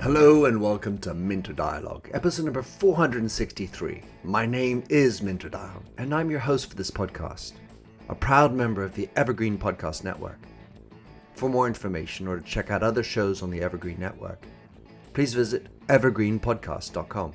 [0.00, 4.02] Hello and welcome to Minter Dialogue, episode number 463.
[4.24, 7.52] My name is Minter Dial, and I'm your host for this podcast,
[8.08, 10.40] a proud member of the Evergreen Podcast Network.
[11.34, 14.46] For more information or to check out other shows on the Evergreen Network,
[15.12, 17.34] please visit evergreenpodcast.com.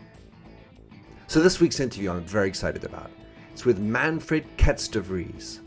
[1.27, 3.11] So, this week's interview I'm very excited about.
[3.51, 5.59] It's with Manfred Kets de Vries,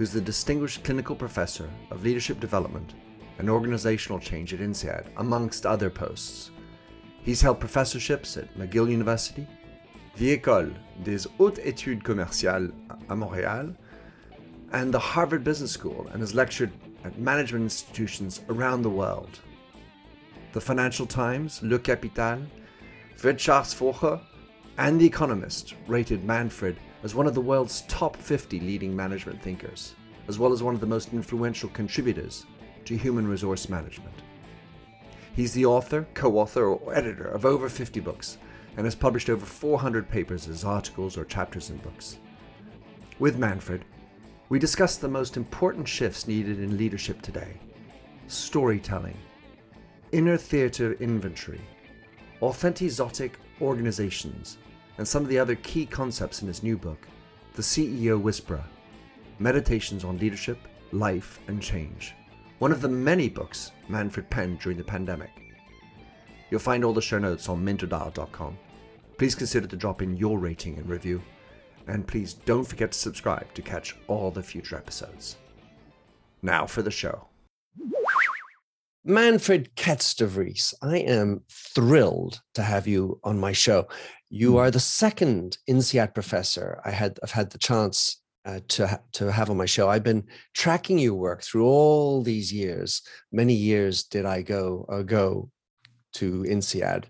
[0.00, 2.94] who's the Distinguished Clinical Professor of Leadership Development
[3.38, 6.52] and Organizational Change at INSEAD, amongst other posts.
[7.22, 9.46] He's held professorships at McGill University,
[10.16, 13.76] the École des Hautes Études Commerciales à Montréal,
[14.72, 16.72] and the Harvard Business School, and has lectured
[17.04, 19.40] at management institutions around the world.
[20.54, 22.38] The Financial Times, Le Capital,
[23.18, 24.18] Wirtschaftswoche,
[24.78, 29.94] and The Economist rated Manfred as one of the world's top 50 leading management thinkers,
[30.30, 32.46] as well as one of the most influential contributors
[32.84, 34.14] to human resource management.
[35.34, 38.38] He's the author, co author, or editor of over 50 books
[38.76, 42.18] and has published over 400 papers as articles or chapters in books.
[43.18, 43.84] With Manfred,
[44.50, 47.58] we discuss the most important shifts needed in leadership today
[48.28, 49.16] storytelling,
[50.12, 51.60] inner theatre inventory,
[52.40, 54.58] authentizotic organizations,
[54.96, 57.08] and some of the other key concepts in his new book,
[57.54, 58.64] The CEO Whisperer
[59.40, 60.58] Meditations on Leadership,
[60.92, 62.14] Life, and Change,
[62.60, 65.30] one of the many books Manfred penned during the pandemic.
[66.50, 68.58] You'll find all the show notes on minterdial.com.
[69.18, 71.20] Please consider to drop in your rating and review
[71.86, 75.36] and please don't forget to subscribe to catch all the future episodes.
[76.42, 77.26] Now for the show.
[79.04, 83.88] Manfred de Vries, I am thrilled to have you on my show.
[84.28, 84.58] You hmm.
[84.58, 89.50] are the second INSEAD professor I had I've had the chance uh, to to have
[89.50, 89.88] on my show.
[89.88, 90.24] I've been
[90.54, 93.02] tracking your work through all these years.
[93.32, 95.50] Many years did I go ago
[96.14, 97.04] to INSEAD,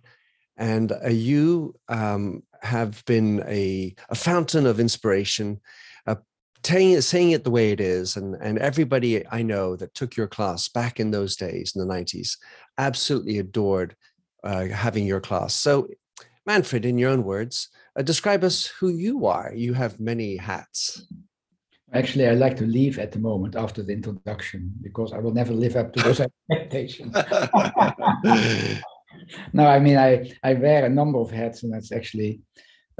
[0.56, 5.60] and uh, you um, have been a, a fountain of inspiration,
[6.06, 6.16] uh,
[6.62, 8.16] t- saying it the way it is.
[8.16, 11.92] And, and everybody I know that took your class back in those days, in the
[11.92, 12.36] 90s,
[12.78, 13.96] absolutely adored
[14.44, 15.54] uh, having your class.
[15.54, 15.88] So,
[16.46, 17.68] Manfred, in your own words,
[17.98, 19.52] uh, describe us who you are.
[19.54, 21.06] You have many hats.
[21.92, 25.52] Actually, I like to leave at the moment after the introduction because I will never
[25.52, 26.20] live up to those
[26.50, 27.12] expectations.
[29.52, 32.42] no, I mean, I, I wear a number of hats, and that's actually,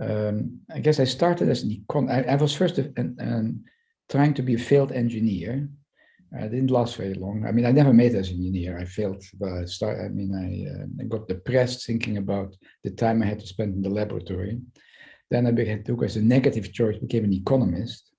[0.01, 2.11] um, I guess I started as an econ.
[2.11, 3.65] I, I was first a, an, an,
[4.09, 5.69] trying to be a failed engineer.
[6.37, 7.47] I didn't last very long.
[7.47, 8.79] I mean, I never made as an engineer.
[8.79, 9.99] I failed, but I start.
[10.05, 13.75] I mean, I, uh, I got depressed thinking about the time I had to spend
[13.75, 14.61] in the laboratory.
[15.31, 18.10] Then I began, took as a negative choice, became an economist.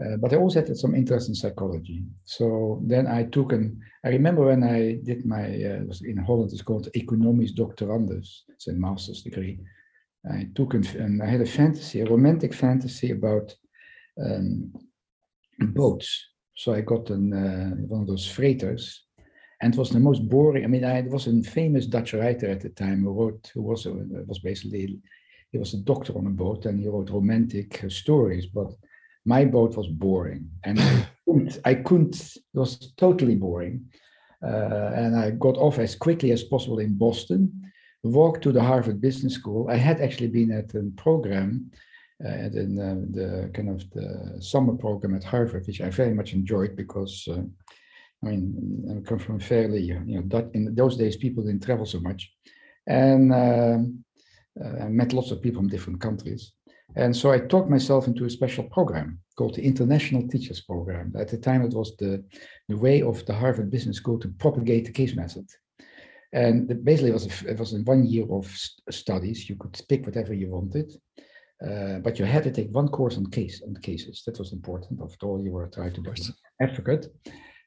[0.00, 2.02] Uh, but I also had some interest in psychology.
[2.24, 6.52] So then I took an, I remember when I did my, uh, was in Holland,
[6.52, 9.58] it's called Economisch Doctorandus, it's a master's degree.
[10.30, 13.54] I took an, and I had a fantasy, a romantic fantasy about
[14.24, 14.72] um,
[15.58, 16.26] boats.
[16.54, 19.04] So I got an, uh, one of those freighters
[19.60, 20.64] and it was the most boring.
[20.64, 23.86] I mean, I, was a famous Dutch writer at the time who wrote, who was,
[23.86, 24.98] was basically,
[25.52, 28.72] he was a doctor on a boat and he wrote romantic uh, stories, but
[29.24, 33.86] my boat was boring and I couldn't, I couldn't it was totally boring.
[34.42, 37.70] Uh, and I got off as quickly as possible in Boston,
[38.02, 39.68] walked to the Harvard Business School.
[39.68, 41.70] I had actually been at a program,
[42.24, 46.32] uh, at uh, the kind of the summer program at Harvard, which I very much
[46.32, 47.42] enjoyed because, uh,
[48.24, 51.86] I mean, I come from fairly, you know, that in those days people didn't travel
[51.86, 52.32] so much.
[52.86, 54.04] And um,
[54.62, 56.52] uh, I met lots of people from different countries.
[56.96, 61.12] And so I talked myself into a special program called the International Teachers Program.
[61.18, 62.24] At the time, it was the,
[62.68, 65.46] the way of the Harvard Business School to propagate the case method.
[66.32, 69.48] And basically, it was, a, it was in one year of st- studies.
[69.48, 70.92] You could pick whatever you wanted,
[71.66, 74.22] uh, but you had to take one course on case on cases.
[74.26, 75.00] That was important.
[75.02, 77.06] After all, you were trying to be an advocate.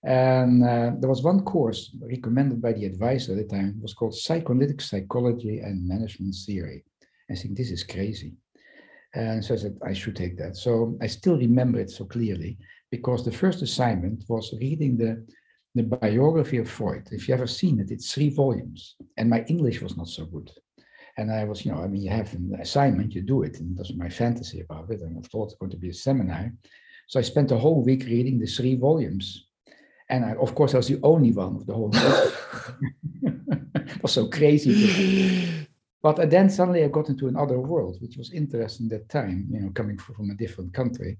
[0.05, 3.75] And uh, there was one course recommended by the advisor at the time.
[3.77, 6.83] It was called Psychoanalytic Psychology and Management Theory.
[7.31, 8.33] I think this is crazy.
[9.13, 10.57] And so I said, I should take that.
[10.57, 12.57] So I still remember it so clearly
[12.89, 15.25] because the first assignment was reading the,
[15.75, 17.07] the biography of Freud.
[17.11, 18.95] If you ever seen it, it's three volumes.
[19.17, 20.49] And my English was not so good.
[21.17, 23.59] And I was, you know, I mean, you have an assignment, you do it.
[23.59, 25.01] And that's my fantasy about it.
[25.01, 26.51] And I thought it's going to be a seminar.
[27.07, 29.45] So I spent a whole week reading the three volumes.
[30.09, 31.91] And I, of course, I was the only one of the whole.
[33.75, 35.67] it was so crazy.
[36.03, 39.69] But then suddenly I got into another world, which was interesting that time, you know,
[39.69, 41.17] coming from a different country.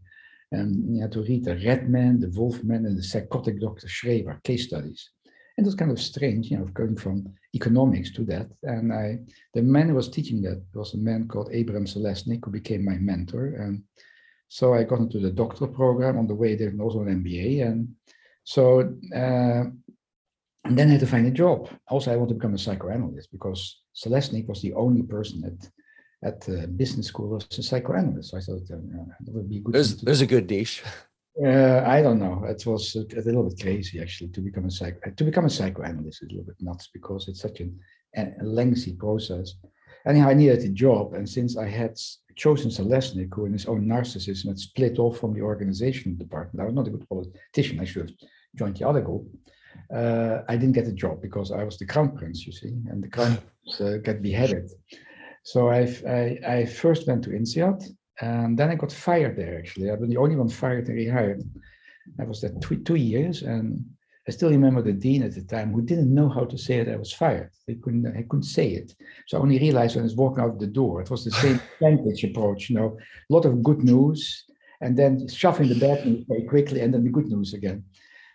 [0.52, 3.88] And you had to read the Rat Man, the Wolf Man, and the psychotic Dr.
[3.88, 5.10] Schreber case studies.
[5.58, 8.52] And it was kind of strange, you know, going from economics to that.
[8.64, 9.20] And I,
[9.54, 12.96] the man who was teaching that was a man called Abraham Zaleznik, who became my
[12.96, 13.46] mentor.
[13.56, 13.84] And
[14.50, 17.66] so I got into the doctoral program on the way there, and also an MBA.
[17.66, 17.96] And
[18.44, 19.70] so, uh,
[20.74, 21.70] and then I had to find a job.
[21.88, 25.70] Also, I wanted to become a psychoanalyst because Zaleznik was the only person at
[26.28, 28.32] at uh, business school was a psychoanalyst.
[28.32, 28.78] So I thought uh,
[29.20, 29.76] that would be good.
[29.76, 30.82] There's, there's a good niche.
[31.46, 32.44] Uh, I don't know.
[32.46, 35.50] It was a, a, little bit crazy actually to become a psych to become a
[35.50, 37.80] psychoanalyst is a little bit nuts because it's such an,
[38.16, 39.54] a lengthy process.
[40.08, 41.98] Anyhow, I needed a job, and since I had
[42.36, 46.66] chosen Zaleznik, who in his own narcissism had split off from the organization department, I
[46.66, 47.80] was not a good politician.
[47.80, 49.28] I should have joined the other group.
[49.94, 53.04] Uh, I didn't get a job because I was the crown prince, you see, and
[53.04, 54.70] the crown prince uh, got beheaded.
[55.44, 57.84] So I, I, I first went to INSEAD,
[58.22, 59.92] and then I got fired there, actually.
[59.92, 61.44] I was the only one fired and rehired.
[62.20, 63.84] I was there two, two years, and
[64.28, 66.94] I still remember the dean at the time who didn't know how to say that
[66.94, 67.52] I was fired.
[67.68, 68.96] He couldn't, I couldn't say it.
[69.28, 71.60] So I only realized when I was walking out the door, it was the same
[71.82, 72.98] language approach, you know,
[73.30, 74.46] a lot of good news,
[74.80, 77.84] and then shoving the bad news very quickly, and then the good news again.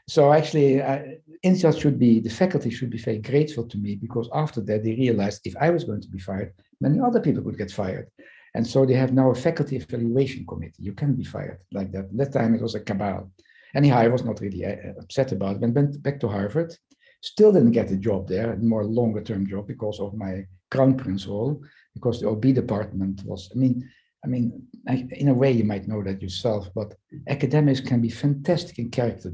[0.08, 1.00] So actually, uh,
[1.44, 4.94] INSEAD should be, the faculty should be very grateful to me because after that, they
[4.94, 8.08] realized if I was going to be fired, many other people would get fired.
[8.54, 10.82] And so they have now a faculty evaluation committee.
[10.82, 12.16] You can be fired like that.
[12.16, 13.30] That time it was a cabal.
[13.74, 15.60] Anyhow, I was not really uh, upset about it.
[15.60, 16.74] went back to Harvard,
[17.20, 20.96] still didn't get a job there, a more longer term job because of my crown
[20.96, 21.62] prince role,
[21.94, 23.88] because the OB department was, I mean,
[24.24, 26.94] I mean, I, in a way you might know that yourself, but
[27.28, 29.30] academics can be fantastic in character,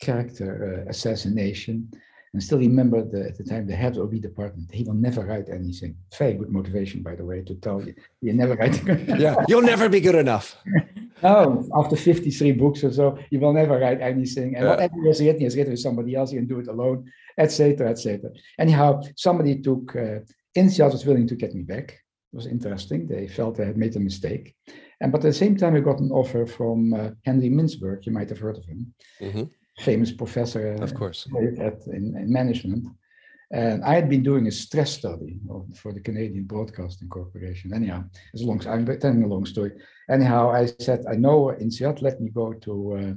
[0.00, 1.88] character uh, assassination
[2.32, 5.22] and still remember the, at the time the head of the department, he will never
[5.22, 5.96] write anything.
[6.16, 8.80] Very good motivation, by the way, to tell you you never write.
[9.18, 10.56] yeah, you'll never be good enough.
[11.22, 14.54] no, after 53 books or so, you will never write anything.
[14.54, 16.68] And whatever he has written, he has written with somebody else, you can do it
[16.68, 18.30] alone, etc., etc.
[18.60, 20.20] Anyhow, somebody took, uh,
[20.56, 21.98] was willing to get me back.
[22.32, 23.08] It was interesting.
[23.08, 24.54] They felt they had made a mistake.
[25.00, 28.06] And but at the same time, I got an offer from uh, Henry Mintzberg.
[28.06, 28.94] You might have heard of him.
[29.20, 29.44] Mm-hmm
[29.80, 31.26] famous professor of course.
[31.58, 32.84] at, in, in, management.
[33.52, 35.40] And i had been doing a stress study
[35.74, 37.74] for the canadian broadcasting corporation.
[37.74, 38.04] Anyhow
[38.34, 39.72] as long as i'm telling a long story.
[40.10, 43.14] Anyhow i said i know INSEAD let me go to uh,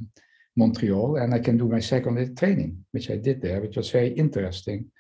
[0.55, 4.11] montreal and i can do my second training which i did there which was very
[4.13, 4.91] interesting.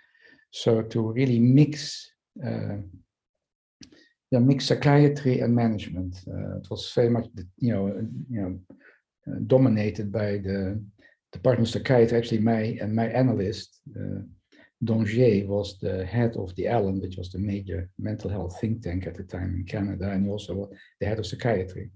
[0.51, 2.11] So to really mix
[2.45, 2.77] uh,
[4.33, 6.15] yeah, mix psychiatry and management.
[6.27, 7.27] Uh, it was very much,
[7.59, 7.87] you know,
[8.31, 8.59] you know,
[9.27, 10.83] uh, dominated by the
[11.33, 14.21] Department of Psychiatry, actually my, and my analyst, uh,
[14.83, 19.07] Dongier, was the head of the Allan, which was the major mental health think tank
[19.07, 20.69] at the time in Canada, and he also was
[20.99, 21.89] the head of psychiatry,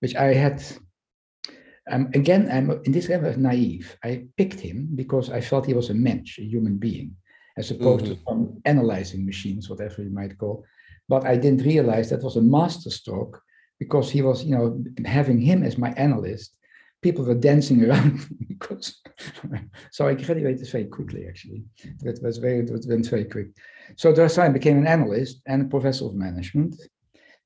[0.00, 0.62] which I had.
[1.88, 3.96] Um, again, I'm in this way of naive.
[4.02, 7.14] I picked him because I felt he was a mensch, a human being,
[7.56, 8.14] as opposed mm-hmm.
[8.14, 10.64] to some analyzing machines, whatever you might call.
[11.08, 13.40] But I didn't realize that was a masterstroke
[13.78, 16.55] because he was, you know, having him as my analyst
[17.02, 19.00] people were dancing around because
[19.90, 21.64] so I graduated very quickly actually.
[22.04, 23.48] It was very it went very quick.
[23.96, 26.74] So thus I became an analyst and a professor of management.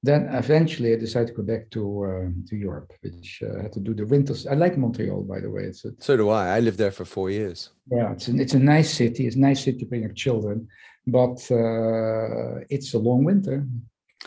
[0.03, 3.81] Then eventually I decided to go back to uh, to Europe, which uh, had to
[3.81, 4.47] do the winters.
[4.47, 5.65] I like Montreal, by the way.
[5.65, 6.57] It's a, so do I.
[6.57, 7.71] I lived there for four years.
[7.91, 9.27] Yeah, it's an, it's a nice city.
[9.27, 10.69] It's a nice city to bring up children,
[11.07, 13.67] but uh, it's a long winter.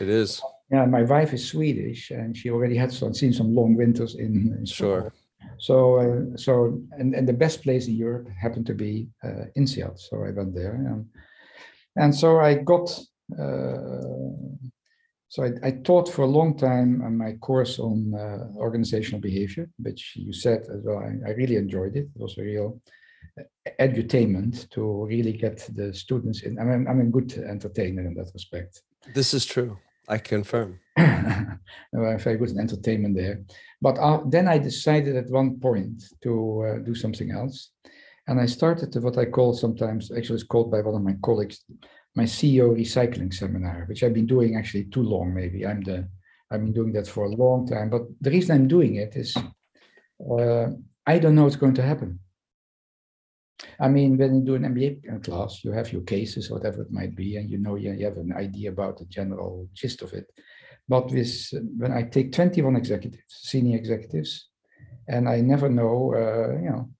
[0.00, 0.40] It is.
[0.70, 4.56] Yeah, my wife is Swedish, and she already had some, seen some long winters in.
[4.58, 5.12] in sure.
[5.58, 9.98] So, uh, so and, and the best place in Europe happened to be uh, INSEAD.
[9.98, 11.06] So I went there, and,
[11.96, 12.98] and so I got.
[13.38, 14.00] Uh,
[15.28, 19.68] so I, I, taught for a long time on my course on uh, organizational behavior,
[19.78, 20.98] which you said as well.
[20.98, 22.08] I, I, really enjoyed it.
[22.14, 22.80] It was a real
[23.80, 26.58] edutainment to really get the students in.
[26.58, 28.82] I'm, I'm a good entertainer in that respect.
[29.12, 29.76] This is true.
[30.08, 30.80] I confirm.
[30.96, 31.58] I'm
[31.92, 33.42] very good in entertainment there.
[33.80, 37.70] But uh, then I decided at one point to uh, do something else.
[38.26, 41.62] And I started what I call sometimes, actually, it's called by one of my colleagues,
[42.14, 45.66] my CEO recycling seminar, which I've been doing actually too long, maybe.
[45.66, 46.08] I'm the,
[46.50, 47.90] I've been doing that for a long time.
[47.90, 50.66] But the reason I'm doing it is uh,
[51.06, 52.20] I don't know what's going to happen.
[53.78, 57.14] I mean, when you do an MBA class, you have your cases, whatever it might
[57.14, 60.26] be, and you know you, have an idea about the general gist of it.
[60.88, 64.48] But with when I take 21 executives, senior executives,
[65.08, 66.90] and I never know, uh, you know,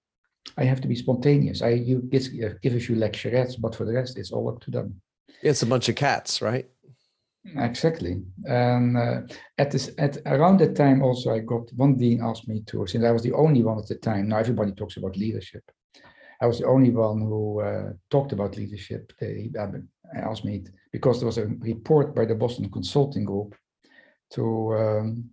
[0.57, 1.63] I have to be spontaneous.
[1.63, 2.29] I you give,
[2.63, 5.01] give a few lecturettes, but for the rest, it's all up to them.
[5.43, 6.69] It's a bunch of cats, right?
[7.57, 9.21] Exactly, and uh,
[9.59, 13.05] at this at around that time also I got one dean asked me to since
[13.05, 14.29] I was the only one at the time.
[14.29, 15.63] Now everybody talks about leadership.
[16.41, 19.13] I was the only one who uh, talked about leadership.
[19.21, 19.51] They
[20.17, 23.55] asked me because there was a report by the Boston Consulting Group
[24.31, 25.31] to um,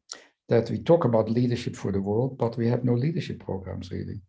[0.49, 4.21] that we talk about leadership for the world, but we have no leadership programs really.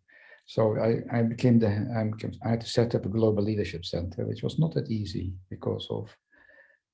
[0.46, 4.24] So I, I became the I, I had to set up a global leadership center,
[4.26, 6.16] which was not that easy because of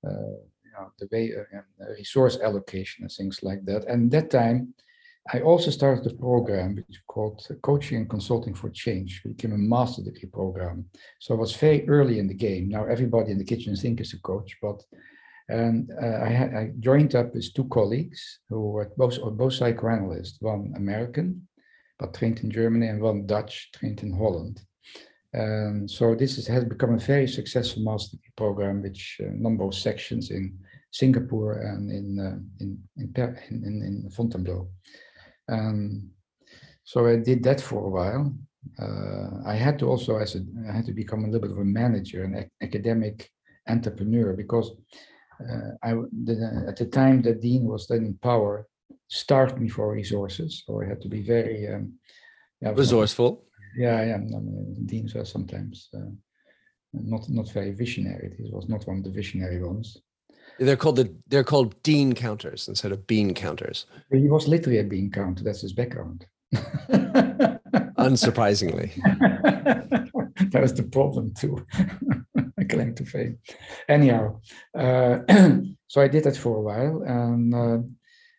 [0.06, 3.84] uh, you know, the way uh, resource allocation and things like that.
[3.86, 4.74] And that time,
[5.32, 9.22] I also started a program which called Coaching and Consulting for Change.
[9.24, 10.86] It became a master degree program.
[11.20, 12.68] So I was very early in the game.
[12.68, 14.82] Now everybody in the kitchen sink is a coach, but
[15.50, 20.74] and uh, I, I joined up with two colleagues who were both both psychoanalysts, one
[20.76, 21.48] American,
[21.98, 24.60] but trained in Germany, and one Dutch, trained in Holland.
[25.32, 29.30] And so this is, has become a very successful master degree program, which a uh,
[29.34, 30.58] number of sections in
[30.90, 34.68] Singapore and in uh, in, in, in, in Fontainebleau.
[35.48, 36.10] Um,
[36.84, 38.34] so I did that for a while.
[38.80, 41.58] Uh, I had to also, as a, I had to become a little bit of
[41.58, 43.30] a manager, an ac academic
[43.68, 44.72] entrepreneur, because
[45.40, 48.66] uh, I the, at the time that Dean was then in power,
[49.08, 51.94] starved me for resources, so I had to be very um,
[52.60, 53.44] yeah, resourceful.
[53.76, 54.14] yeah, yeah.
[54.14, 56.10] I mean, deans were sometimes uh,
[56.92, 58.34] not not very visionary.
[58.38, 59.96] This was not one of the visionary ones.
[60.58, 63.86] They're called the they're called dean counters instead of bean counters.
[64.10, 65.44] He was literally a bean counter.
[65.44, 66.26] That's his background.
[67.98, 68.94] Unsurprisingly,
[70.50, 71.64] that was the problem too.
[72.58, 73.38] I claim to fame.
[73.88, 74.40] Anyhow,
[74.76, 75.18] uh,
[75.86, 77.78] so I did that for a while, and uh,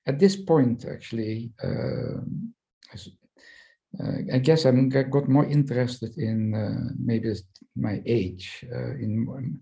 [0.07, 2.19] at this point, actually, uh,
[4.33, 7.33] I guess I got more interested in uh, maybe
[7.75, 9.59] my age uh, in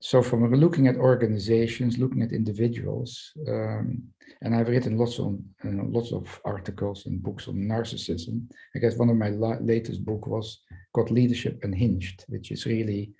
[0.00, 4.02] so from looking at organizations, looking at individuals, um,
[4.40, 8.50] and I've written lots on uh, lots of articles and books on narcissism.
[8.74, 10.60] I guess one of my la latest book was
[10.94, 13.12] called Leadership Unhinged, which is really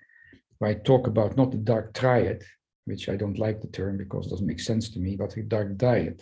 [0.57, 2.43] where I talk about not the dark triad,
[2.85, 5.43] which I don't like the term because it doesn't make sense to me, but the
[5.43, 6.21] dark dyad,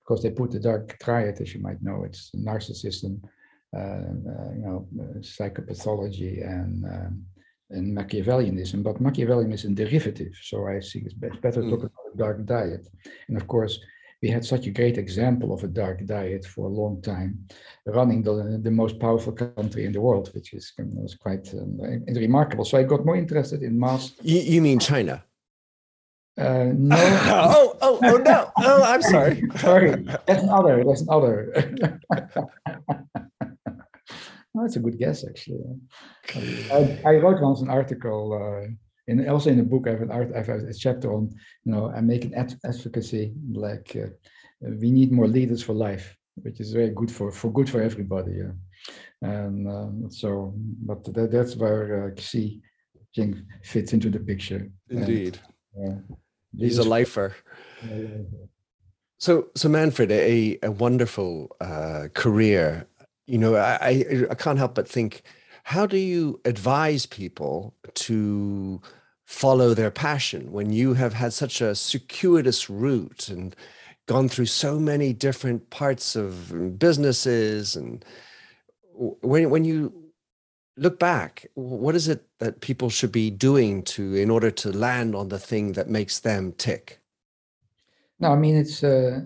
[0.00, 3.20] because they put the dark triad, as you might know, it's narcissism,
[3.76, 7.24] uh, uh, you know, uh, psychopathology and um,
[7.70, 10.32] and Machiavellianism, but Machiavellianism is a derivative.
[10.42, 11.70] So I think it's better to hmm.
[11.70, 12.86] talk about a dark dyad.
[13.28, 13.78] And of course,
[14.22, 17.46] we had such a great example of a dark dyad for a long time,
[17.86, 21.78] running the, the most powerful country in the world, which is was quite um,
[22.14, 22.64] remarkable.
[22.64, 24.12] So I got more interested in mass.
[24.22, 25.22] You, you mean China?
[26.36, 26.96] Uh, no.
[26.98, 28.50] oh, oh, oh, no.
[28.58, 29.42] Oh, I'm sorry.
[29.56, 30.02] sorry.
[30.26, 30.84] That's another.
[30.84, 31.70] That's another.
[34.56, 35.60] Oh, that's a good guess, actually.
[36.34, 38.68] I, I wrote once an article, uh,
[39.08, 39.86] in also in the book.
[39.86, 40.32] I have an art.
[40.34, 41.30] I have a chapter on,
[41.64, 44.08] you know, I'm making advocacy like uh,
[44.60, 48.32] we need more leaders for life, which is very good for for good for everybody.
[48.32, 48.52] Yeah.
[49.22, 52.60] And um, so, but that, that's where uh, Xi
[53.16, 54.70] Jinping fits into the picture.
[54.90, 55.38] Indeed,
[55.74, 56.14] and, uh,
[56.56, 57.34] he's a lifer.
[59.18, 62.86] So, so Manfred, a, a wonderful uh, career
[63.28, 65.22] you know, I, I can't help but think,
[65.64, 68.80] how do you advise people to
[69.26, 73.54] follow their passion when you have had such a circuitous route and
[74.06, 78.02] gone through so many different parts of businesses and
[78.94, 79.92] when when you
[80.78, 85.14] look back what is it that people should be doing to in order to land
[85.14, 86.98] on the thing that makes them tick?
[88.20, 89.20] No i mean it's uh,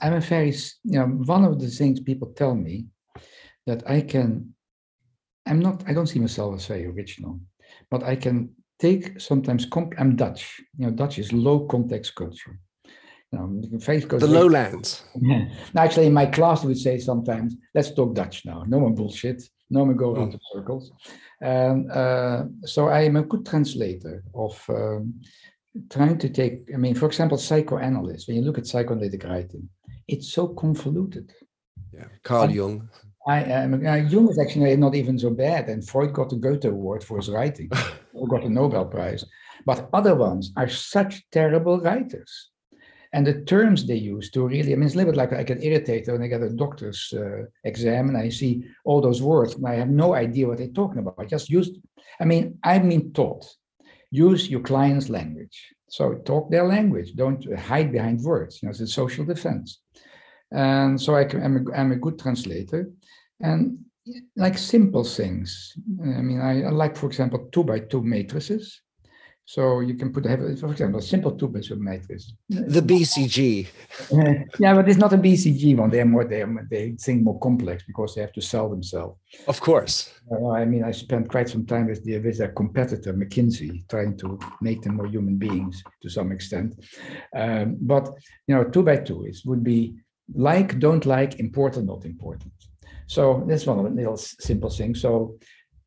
[0.00, 2.86] i'm a very you know one of the things people tell me
[3.66, 4.54] that I can,
[5.46, 7.40] I'm not, I don't see myself as very original,
[7.90, 9.66] but I can take sometimes,
[9.98, 12.58] I'm Dutch, you know, Dutch is low context culture.
[13.32, 15.02] You know, the lowlands.
[15.20, 15.48] Yeah.
[15.74, 18.64] Now, actually, in my class, we would say sometimes, let's talk Dutch now.
[18.68, 19.42] No more bullshit.
[19.68, 20.32] No more go around mm.
[20.32, 20.92] the circles.
[21.40, 25.20] And uh, so I am a good translator of um,
[25.90, 29.68] trying to take, I mean, for example, psychoanalysts, when you look at psychoanalytic writing,
[30.06, 31.32] it's so convoluted.
[31.92, 32.88] Yeah, Carl Jung.
[33.26, 33.86] I, am.
[33.86, 37.16] uh, Jung is actually not even so bad, and Freud got the Goethe Award for
[37.16, 37.70] his writing,
[38.14, 39.24] or got the Nobel Prize.
[39.64, 42.50] But other ones are such terrible writers.
[43.12, 45.42] And the terms they use to really, I mean, it's a little bit like I
[45.42, 49.54] get irritated when I get a doctor's uh, exam and I see all those words
[49.54, 51.14] and I have no idea what they're talking about.
[51.18, 51.70] I just use,
[52.20, 53.46] I mean, I've been taught,
[54.10, 55.74] use your client's language.
[55.88, 59.80] So talk their language, don't hide behind words, you know, it's a social defense.
[60.52, 62.90] And so I can, I'm, a, I'm a good translator
[63.40, 63.78] and
[64.36, 65.76] like simple things.
[66.02, 68.80] I mean, I, I like, for example, two by two matrices.
[69.48, 72.32] So you can put, have, for example, a simple two by two matrix.
[72.48, 73.68] The BCG.
[74.58, 75.88] yeah, but it's not a BCG one.
[75.88, 79.20] They're more, they're, they think more complex because they have to sell themselves.
[79.46, 80.12] Of course.
[80.30, 84.16] Uh, I mean, I spent quite some time with, the, with their competitor, McKinsey, trying
[84.18, 86.74] to make them more human beings to some extent.
[87.34, 88.08] Um, but,
[88.48, 89.94] you know, two by two, it would be
[90.34, 92.52] like, don't like, important, not important.
[93.06, 95.00] So that's one of the little simple things.
[95.00, 95.38] So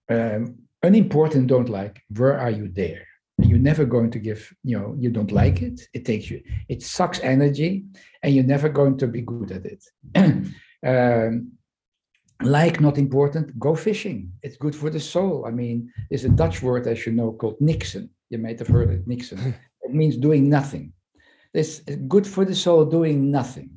[0.09, 3.05] um, unimportant, don't like, where are you there?
[3.47, 6.83] you're never going to give you know you don't like it it takes you it
[6.83, 7.85] sucks energy
[8.23, 9.83] and you're never going to be good at it
[10.85, 11.51] um,
[12.41, 16.61] like not important go fishing it's good for the soul i mean there's a dutch
[16.61, 18.09] word as you know called niksen.
[18.29, 19.53] you might have heard it niksen.
[19.83, 20.91] it means doing nothing
[21.53, 23.69] this is good for the soul doing nothing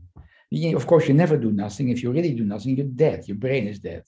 [0.60, 3.38] you, of course you never do nothing if you really do nothing you're dead your
[3.44, 4.02] brain is dead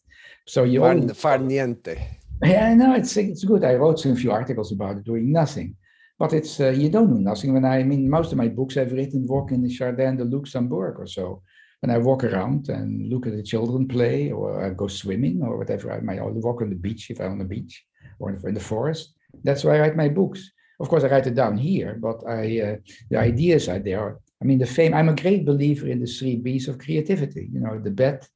[0.47, 1.95] so you far, far niente
[2.43, 3.65] yeah, I know it's it's good.
[3.65, 5.77] I wrote some few articles about doing nothing,
[6.19, 7.55] but it's uh, you don't do nothing.
[7.55, 10.25] When I, I mean, most of my books I've written walking in the Jardin de
[10.25, 11.43] Luxembourg or so.
[11.83, 15.59] And I walk around and look at the children play, or I go swimming, or
[15.59, 17.85] whatever, I might walk on the beach if I'm on the beach,
[18.19, 19.15] or in the forest.
[19.43, 20.51] That's why I write my books.
[20.81, 22.77] Of course, I write it down here, but I uh,
[23.11, 24.19] the ideas are there.
[24.45, 24.93] I mean, the fame.
[24.93, 27.49] I'm a great believer in the three B's of creativity.
[27.51, 28.27] You know, the bed,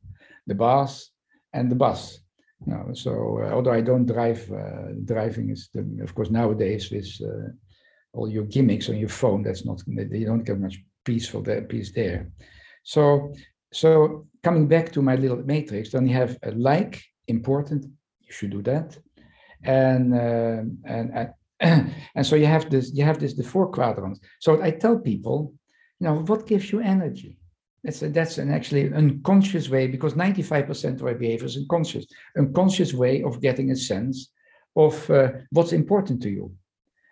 [0.46, 1.04] the bath,
[1.52, 2.20] and the bus
[2.66, 7.08] no, so uh, although I don't drive, uh, driving is the, of course nowadays with
[7.22, 7.50] uh,
[8.12, 9.42] all your gimmicks on your phone.
[9.42, 12.30] That's not you don't get much peaceful there, peace there.
[12.82, 13.32] So
[13.72, 17.84] so coming back to my little matrix, then you have a like important.
[18.20, 18.98] You should do that,
[19.62, 21.30] and uh, and and,
[22.14, 24.20] and so you have this you have this the four quadrants.
[24.40, 25.54] So I tell people,
[26.00, 27.38] you know, what gives you energy?
[27.84, 32.92] That's, a, that's an actually unconscious way because 95% of our behavior is unconscious, unconscious
[32.92, 34.30] way of getting a sense
[34.76, 36.52] of uh, what's important to you,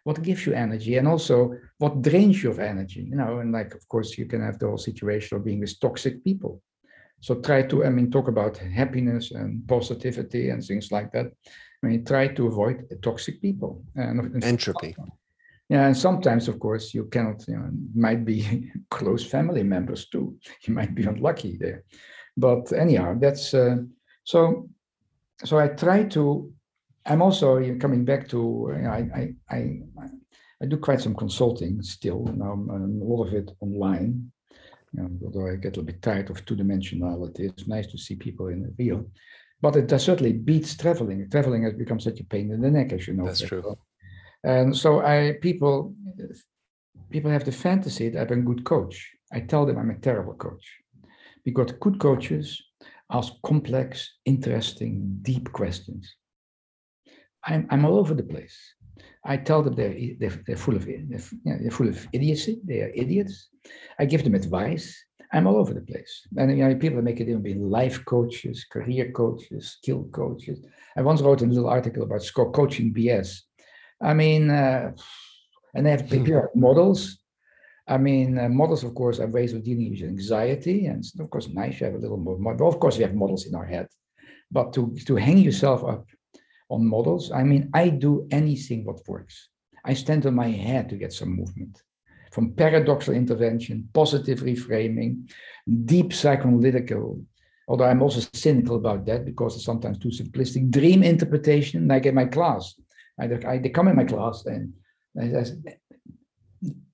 [0.05, 3.02] what gives you energy, and also what drains you of energy.
[3.02, 5.78] You know, and like of course you can have the whole situation of being with
[5.81, 6.61] toxic people.
[7.21, 11.26] So try to, I mean, talk about happiness and positivity and things like that.
[11.83, 14.94] I mean, try to avoid toxic people and entropy.
[15.68, 20.37] Yeah, and sometimes, of course, you cannot, you know, might be close family members too.
[20.66, 21.85] You might be unlucky there.
[22.37, 23.76] But anyhow, that's uh,
[24.24, 24.68] so.
[25.44, 26.52] So I try to.
[27.05, 28.72] I'm also coming back to.
[28.76, 29.81] You know, I, I I
[30.62, 32.24] I do quite some consulting still.
[32.24, 34.31] Now a lot of it online.
[34.92, 38.16] You know, although I get a little bit tired of two-dimensionality, it's nice to see
[38.16, 39.11] people in the real.
[39.61, 41.29] But it does certainly beats traveling.
[41.31, 43.26] Traveling has become such a pain in the neck, as you know.
[43.26, 43.76] That's true.
[44.44, 45.94] And so I people
[47.11, 49.12] people have the fantasy that I'm a good coach.
[49.33, 50.64] I tell them I'm a terrible coach
[51.44, 52.62] because good coaches
[53.11, 56.12] ask complex, interesting, deep questions.
[57.44, 58.59] I'm, I'm all over the place.
[59.25, 62.61] I tell them they're, they're, they're full of they're, full of idiocy.
[62.64, 63.49] They are idiots.
[63.99, 64.96] I give them advice.
[65.33, 66.27] I'm all over the place.
[66.37, 70.64] And you know, people make it even be life coaches, career coaches, skill coaches.
[70.96, 73.40] I once wrote a little article about score coaching BS
[74.00, 74.92] I mean, uh,
[75.74, 77.18] and they have prepared models.
[77.88, 81.48] I mean, uh, models, of course, are ways of dealing with anxiety, and of course,
[81.48, 82.37] nice to have a little more.
[82.37, 83.87] But of course, we have models in our head,
[84.50, 86.06] but to to hang yourself up
[86.68, 89.48] on models, I mean, I do anything what works.
[89.85, 91.80] I stand on my head to get some movement,
[92.32, 95.30] from paradoxical intervention, positive reframing,
[95.85, 97.24] deep psychoanalytical.
[97.68, 100.70] Although I'm also cynical about that because it's sometimes too simplistic.
[100.70, 102.74] Dream interpretation, like in my class,
[103.18, 104.72] I, I, they come in my class and
[105.20, 105.57] I says,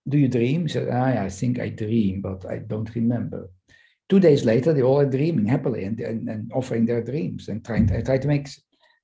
[0.08, 0.62] do you dream?
[0.62, 3.50] He said, ah, I, I think I dream, but I don't remember.
[4.08, 7.64] Two days later, they all are dreaming happily and, and, and offering their dreams and
[7.64, 8.48] trying to, I try to make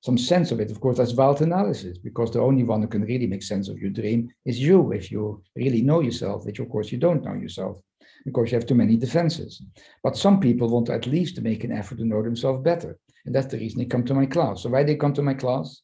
[0.01, 0.71] some sense of it.
[0.71, 3.79] Of course, that's wild analysis because the only one who can really make sense of
[3.79, 7.33] your dream is you if you really know yourself, which of course you don't know
[7.33, 7.77] yourself
[8.25, 9.61] because you have too many defenses.
[10.03, 12.97] But some people want at least to make an effort to know themselves better.
[13.25, 14.63] And that's the reason they come to my class.
[14.63, 15.81] So why they come to my class?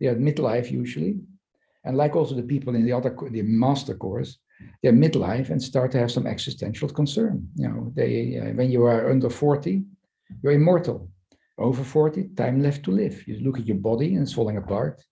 [0.00, 1.20] They are midlife usually.
[1.84, 4.38] And like also the people in the other, the master course,
[4.82, 7.48] they're midlife and start to have some existential concern.
[7.56, 9.82] You know, they uh, when you are under 40,
[10.42, 11.10] you're immortal.
[11.58, 13.26] Over 40, time left to live.
[13.28, 15.02] You look at your body and it's falling apart.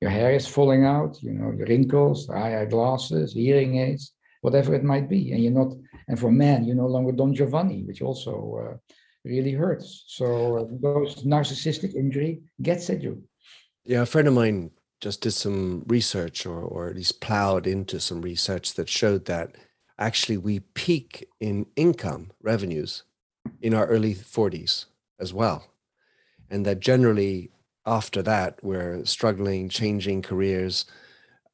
[0.00, 4.84] Your hair is falling out, you know, your wrinkles, eye glasses, hearing aids, whatever it
[4.84, 5.32] might be.
[5.32, 5.74] And you're not,
[6.08, 8.32] and for men, you're no longer Don Giovanni, which also
[8.62, 10.04] uh, really hurts.
[10.08, 13.22] So uh, those narcissistic injury gets at you.
[13.84, 17.98] Yeah, a friend of mine just did some research or, or at least plowed into
[17.98, 19.56] some research that showed that
[19.98, 23.02] actually we peak in income revenues
[23.60, 24.86] in our early 40s
[25.18, 25.66] as well.
[26.50, 27.50] And that generally
[27.84, 30.84] after that, we're struggling, changing careers.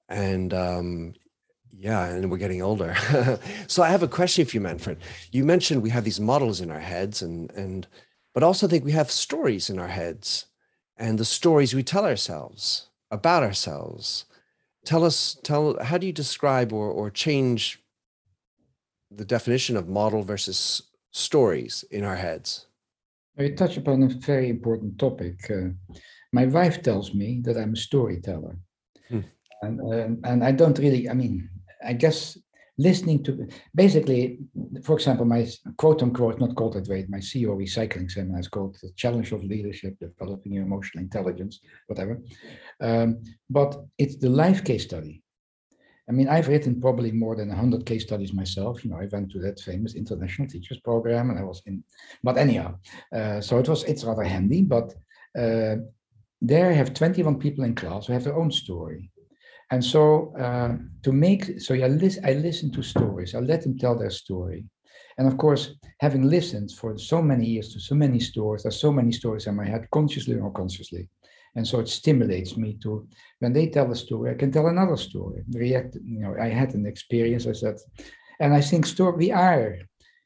[0.08, 1.14] and um,
[1.72, 2.96] yeah, and we're getting older.
[3.68, 4.98] so I have a question for you, Manfred.
[5.32, 7.86] You mentioned we have these models in our heads, and and
[8.34, 10.46] but also think we have stories in our heads,
[10.98, 14.24] and the stories we tell ourselves about ourselves.
[14.84, 17.80] Tell us, tell how do you describe or or change
[19.10, 22.66] the definition of model versus stories in our heads?
[23.36, 25.50] You touch upon a very important topic.
[25.50, 25.70] Uh,
[26.32, 28.58] my wife tells me that I'm a storyteller.
[29.08, 29.20] Hmm.
[29.62, 31.48] And, uh, and I don't really, I mean,
[31.84, 32.36] I guess
[32.78, 34.38] listening to basically,
[34.84, 38.78] for example, my quote unquote, not called that way, my CEO recycling seminar is called
[38.80, 42.20] The Challenge of Leadership, Developing Your Emotional Intelligence, whatever.
[42.80, 45.22] Um, but it's the life case study.
[46.08, 48.82] I mean, I've written probably more than 100 case studies myself.
[48.82, 51.84] You know, I went to that famous international teachers program and I was in,
[52.22, 52.76] but anyhow,
[53.14, 54.94] uh, so it was, it's rather handy, but
[55.38, 55.76] uh,
[56.40, 59.10] there I have 21 people in class who have their own story.
[59.70, 63.78] And so uh, to make, so I, listen, I listen to stories, I let them
[63.78, 64.64] tell their story.
[65.18, 68.92] And of course, having listened for so many years to so many stories, there's so
[68.92, 71.08] many stories in my head, consciously or unconsciously.
[71.56, 73.06] And so it stimulates me to,
[73.40, 75.42] when they tell a story, I can tell another story.
[75.52, 77.76] React, you know, I had an experience, I said,
[78.40, 79.76] and I think story, we are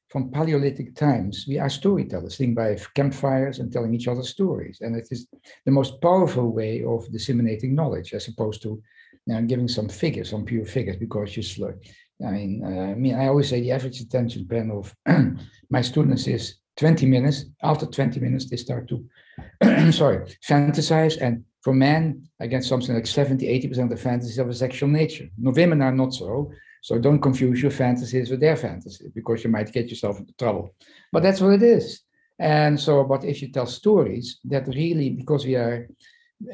[0.09, 4.79] from Paleolithic times, we are storytellers, sitting by campfires and telling each other stories.
[4.83, 5.27] And it is
[5.65, 8.83] the most powerful way of disseminating knowledge as opposed to
[9.27, 11.75] now I'm giving some figures, some pure figures, because you slow.
[12.27, 14.95] I mean, uh, I mean, I always say the average attention span of
[15.71, 17.47] my students is 20 minutes.
[17.63, 21.21] After 20 minutes, they start to, sorry, fantasize.
[21.21, 24.89] And for men, I get something like 70, 80% of the fantasies of a sexual
[24.89, 25.29] nature.
[25.39, 26.51] No, women are not so.
[26.83, 30.75] So don't confuse your fantasies with their fantasies because you might get yourself into trouble.
[31.13, 32.03] But that's what it is.
[32.41, 35.89] And so, but if you tell stories, that really, because we are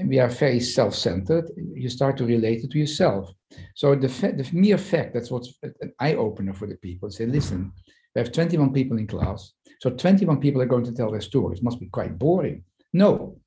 [0.05, 3.31] we are very self-centered, you start to relate it to yourself.
[3.75, 7.11] So the, the mere fact, that's what's an eye-opener for the people.
[7.11, 7.73] Say, listen,
[8.15, 9.53] we have 21 people in class.
[9.81, 11.63] So 21 people are going to tell their stories.
[11.63, 12.65] Must be quite boring.
[12.93, 13.39] No,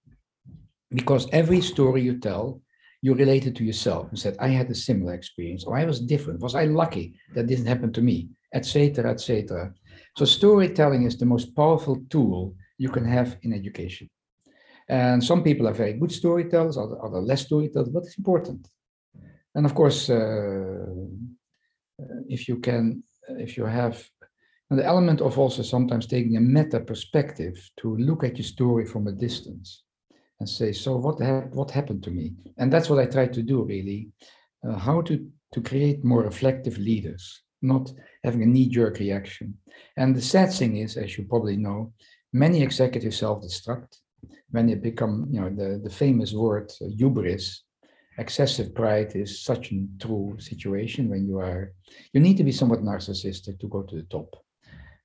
[0.92, 2.62] because every story you tell,
[3.02, 6.00] you relate it to yourself and said, I had a similar experience, or I was
[6.00, 6.40] different.
[6.42, 9.74] Was I lucky that didn't happen to me, etc., etc.
[10.18, 14.10] So storytelling is the most powerful tool you can have in education.
[14.92, 18.68] And some people are very good storytellers, other, other less storytellers, but it's important.
[19.56, 20.86] And of course, uh,
[22.28, 24.06] if you can, if you have
[24.70, 29.08] the element of also sometimes taking a meta perspective to look at your story from
[29.08, 29.84] a distance
[30.42, 32.34] and say, so what, ha what happened to me?
[32.58, 34.10] And that's what I try to do really,
[34.68, 37.94] uh, how to, to create more reflective leaders, not
[38.26, 39.58] having a knee-jerk reaction.
[39.96, 41.94] And the sad thing is, as you probably know,
[42.34, 44.01] many executives self-destruct
[44.52, 47.64] when it become, you know, the, the famous word uh, hubris,
[48.18, 51.74] excessive pride is such a true situation when you are,
[52.14, 54.36] you need to be somewhat narcissistic to go to the top.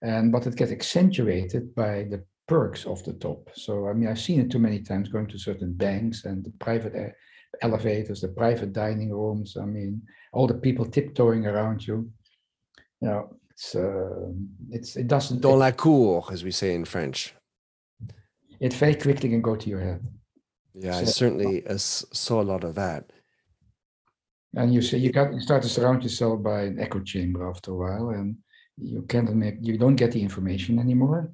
[0.02, 3.50] And but it gets accentuated by the perks of the top.
[3.54, 6.52] So I mean, I've seen it too many times going to certain banks and the
[6.58, 7.14] private
[7.62, 9.56] elevators, the private dining rooms.
[9.56, 10.02] I mean,
[10.32, 12.10] all the people tiptoeing around you.
[13.00, 14.28] You know, it's uh,
[14.70, 15.40] it's it doesn't.
[15.40, 17.34] Dans la cour, as we say in French
[18.60, 20.06] it very quickly can go to your head.
[20.74, 23.10] Yeah, so, I certainly uh, saw a lot of that.
[24.54, 27.72] And you see, you got you start to surround yourself by an echo chamber after
[27.72, 28.36] a while, and
[28.76, 31.32] you can't make you don't get the information anymore.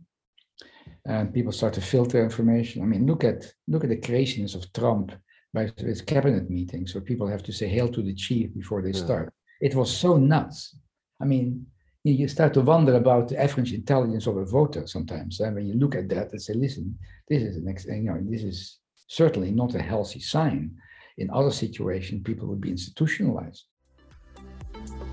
[1.04, 2.82] And people start to filter information.
[2.82, 5.12] I mean, look at look at the craziness of Trump
[5.52, 8.90] by his cabinet meetings, where people have to say "Hail to the chief" before they
[8.90, 9.04] yeah.
[9.04, 9.34] start.
[9.60, 10.76] It was so nuts.
[11.20, 11.66] I mean,
[12.04, 15.38] you start to wonder about the average intelligence of a voter sometimes.
[15.38, 18.42] And when you look at that and say, listen, this is an you know, this
[18.42, 20.72] is certainly not a healthy sign.
[21.18, 23.66] In other situations, people would be institutionalized.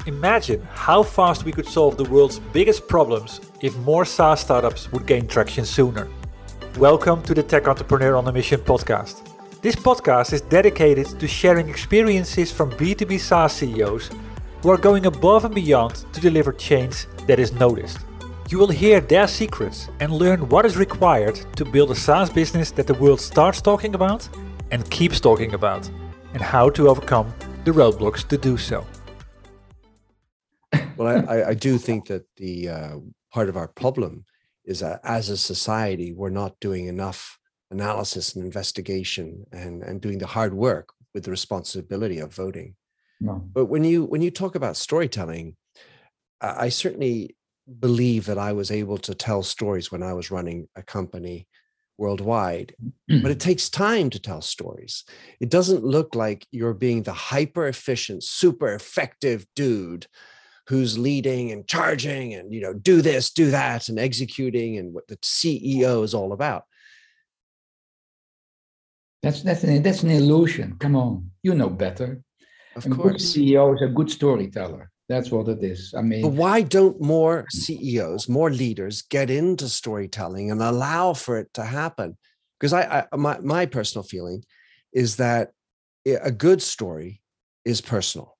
[0.07, 5.05] Imagine how fast we could solve the world's biggest problems if more SaaS startups would
[5.05, 6.07] gain traction sooner.
[6.79, 9.27] Welcome to the Tech Entrepreneur on a Mission podcast.
[9.61, 14.09] This podcast is dedicated to sharing experiences from B2B SaaS CEOs
[14.61, 17.99] who are going above and beyond to deliver change that is noticed.
[18.49, 22.71] You will hear their secrets and learn what is required to build a SaaS business
[22.71, 24.27] that the world starts talking about
[24.71, 25.89] and keeps talking about,
[26.33, 27.33] and how to overcome
[27.65, 28.85] the roadblocks to do so.
[30.97, 32.95] Well, I, I do think that the uh,
[33.31, 34.25] part of our problem
[34.65, 37.39] is that as a society, we're not doing enough
[37.71, 42.75] analysis and investigation and, and doing the hard work with the responsibility of voting.
[43.19, 43.43] No.
[43.53, 45.55] But when you when you talk about storytelling,
[46.41, 47.35] I certainly
[47.79, 51.47] believe that I was able to tell stories when I was running a company
[51.97, 52.73] worldwide.
[53.07, 55.03] but it takes time to tell stories.
[55.39, 60.07] It doesn't look like you're being the hyper efficient, super effective dude
[60.67, 65.07] who's leading and charging and you know do this, do that, and executing and what
[65.07, 66.63] the CEO is all about.
[69.21, 70.77] That's that's an that's an illusion.
[70.79, 72.21] Come on, you know better.
[72.85, 73.33] Of a good course.
[73.33, 74.91] CEO is a good storyteller.
[75.07, 75.93] That's what it is.
[75.97, 81.37] I mean, But why don't more CEOs, more leaders get into storytelling and allow for
[81.39, 82.15] it to happen?
[82.59, 84.43] Because I, I my, my personal feeling
[84.93, 85.51] is that
[86.05, 87.21] a good story
[87.65, 88.37] is personal.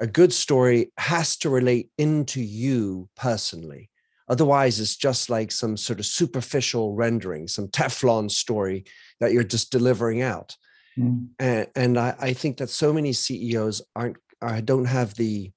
[0.00, 3.90] A good story has to relate into you personally.
[4.28, 8.84] Otherwise, it's just like some sort of superficial rendering, some Teflon story
[9.20, 10.56] that you're just delivering out
[10.98, 15.52] mm, and, and I, I think that so many CEOs aren't I don't have the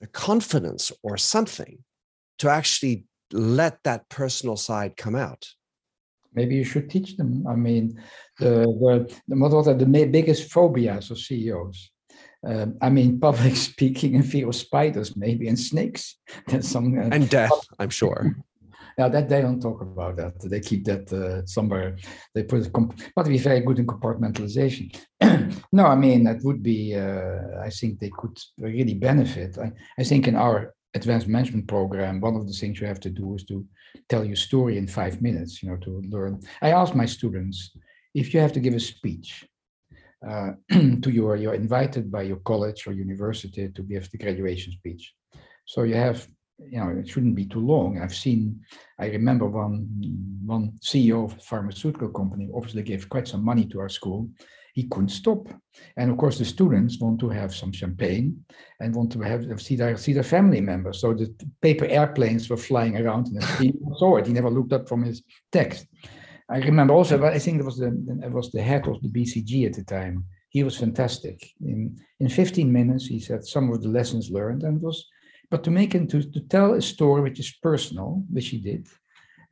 [0.00, 1.84] the confidence or something
[2.38, 5.46] to actually let that personal side come out.
[6.34, 7.44] maybe you should teach them.
[7.46, 8.00] I mean,
[8.38, 8.50] the
[8.82, 11.90] the, the what what are the biggest phobias of CEOs?
[12.46, 16.18] Um, I mean, public speaking and fear of spiders, maybe, and snakes.
[16.46, 16.98] That's some.
[16.98, 18.34] Uh, And death, I'm sure.
[18.98, 21.96] Now that they don't talk about that, they keep that uh, somewhere.
[22.34, 24.96] They put it, comp- but be very good in compartmentalization.
[25.72, 26.94] no, I mean that would be.
[26.94, 29.58] Uh, I think they could really benefit.
[29.58, 33.10] I, I think in our advanced management program, one of the things you have to
[33.10, 33.64] do is to
[34.08, 35.62] tell your story in five minutes.
[35.62, 36.40] You know, to learn.
[36.62, 37.76] I ask my students
[38.14, 39.46] if you have to give a speech.
[40.28, 45.14] Uh, to your, you're invited by your college or university to give the graduation speech.
[45.64, 46.26] So you have
[46.68, 48.00] you know it shouldn't be too long.
[48.00, 48.60] I've seen
[48.98, 49.86] i remember one
[50.44, 54.28] one ceo of a pharmaceutical company obviously gave quite some money to our school.
[54.72, 55.48] He couldn't stop.
[55.96, 58.44] And of course the students want to have some champagne
[58.78, 61.00] and want to have see their see their family members.
[61.00, 64.26] So the paper airplanes were flying around and he saw it.
[64.26, 65.86] He never looked up from his text.
[66.48, 67.90] I remember also but i think it was the
[68.24, 70.24] it was the head of the bcg at the time.
[70.50, 71.38] He was fantastic.
[71.64, 75.06] In in 15 minutes he said some of the lessons learned and was
[75.50, 78.86] but to make him to, to tell a story which is personal, which he did,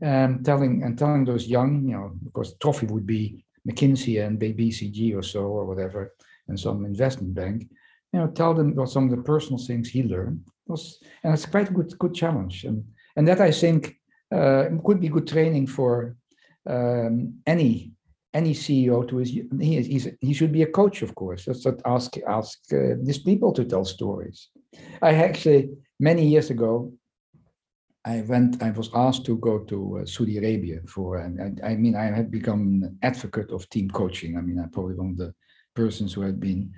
[0.05, 4.39] um, telling and telling those young, you know, of course, trophy would be McKinsey and
[4.39, 6.15] BCG or so or whatever,
[6.47, 7.69] and some investment bank,
[8.13, 11.47] you know, tell them what some of the personal things he learned was, and it's
[11.47, 12.85] quite a good good challenge, and
[13.17, 13.97] and that I think
[14.33, 16.17] uh, could be good training for
[16.67, 17.93] um, any
[18.35, 21.45] any CEO to his he is he should be a coach, of course.
[21.45, 24.49] That's what ask ask uh, these people to tell stories.
[25.03, 26.93] I actually many years ago,
[28.05, 28.63] I went.
[28.63, 32.05] I was asked to go to uh, Saudi Arabia for, and I, I mean, I
[32.05, 34.37] had become an advocate of team coaching.
[34.37, 35.35] I mean, I'm probably one of the
[35.75, 36.73] persons who had been,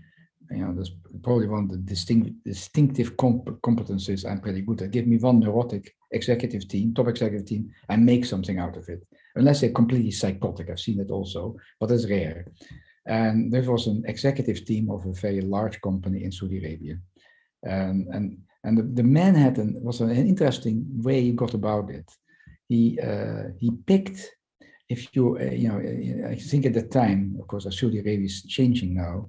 [0.51, 4.91] you know, there's probably one of the distinct, distinctive comp- competencies I'm pretty good at.
[4.91, 9.07] Give me one neurotic executive team, top executive team, and make something out of it.
[9.37, 12.47] Unless they're completely psychotic, I've seen it also, but it's rare.
[13.07, 16.97] And there was an executive team of a very large company in Saudi Arabia,
[17.63, 21.91] and and and the, the man had an was an interesting way he got about
[21.91, 22.09] it.
[22.69, 24.31] He uh, he picked
[24.89, 28.43] if you uh, you know I think at the time, of course, Saudi Arabia is
[28.43, 29.29] changing now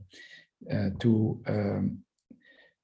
[0.71, 1.41] uh, to.
[1.47, 2.03] Um,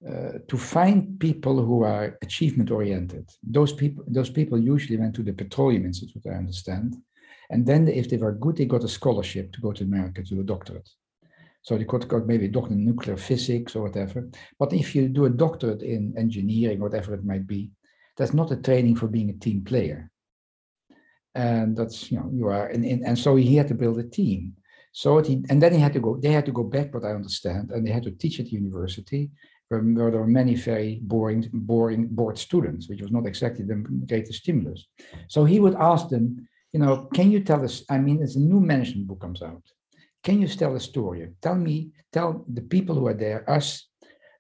[0.08, 3.28] uh, to find people who are achievement oriented.
[3.42, 6.96] Those people, those people usually went to the petroleum institute, I understand,
[7.50, 10.36] and then if they were good, they got a scholarship to go to America to
[10.36, 10.88] do a doctorate.
[11.68, 14.30] So they could got maybe a doctorate in nuclear physics or whatever.
[14.58, 17.72] But if you do a doctorate in engineering, whatever it might be,
[18.16, 20.10] that's not a training for being a team player.
[21.36, 24.54] And that's you know you are and, and, so he had to build a team.
[24.94, 26.16] So he and then he had to go.
[26.16, 28.52] They had to go back, what I understand, and they had to teach at the
[28.52, 29.30] university
[29.68, 33.84] where, where there were many very boring, boring bored students, which was not exactly the
[34.08, 34.88] greatest stimulus.
[35.28, 37.84] So he would ask them, you know, can you tell us?
[37.90, 39.64] I mean, it's a new management book comes out.
[40.28, 41.26] Can you tell a story?
[41.42, 43.88] Tell me, tell the people who are there, us,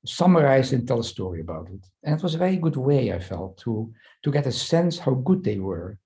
[0.06, 1.80] summarize and tell a story about it.
[2.04, 5.14] And it was a very good way, I felt, to to get a sense how
[5.14, 5.98] good they were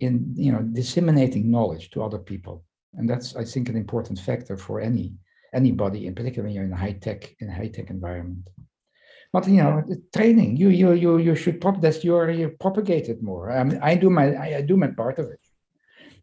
[0.00, 2.64] in you know disseminating knowledge to other people.
[2.94, 5.06] And that's, I think, an important factor for any
[5.54, 8.46] anybody, in particular when you're in a high tech in a high tech environment.
[9.32, 13.08] But you know, the training you you you you should prop that you're you propagate
[13.08, 13.52] it more.
[13.52, 15.44] I mean, I do my I, I do my part of it.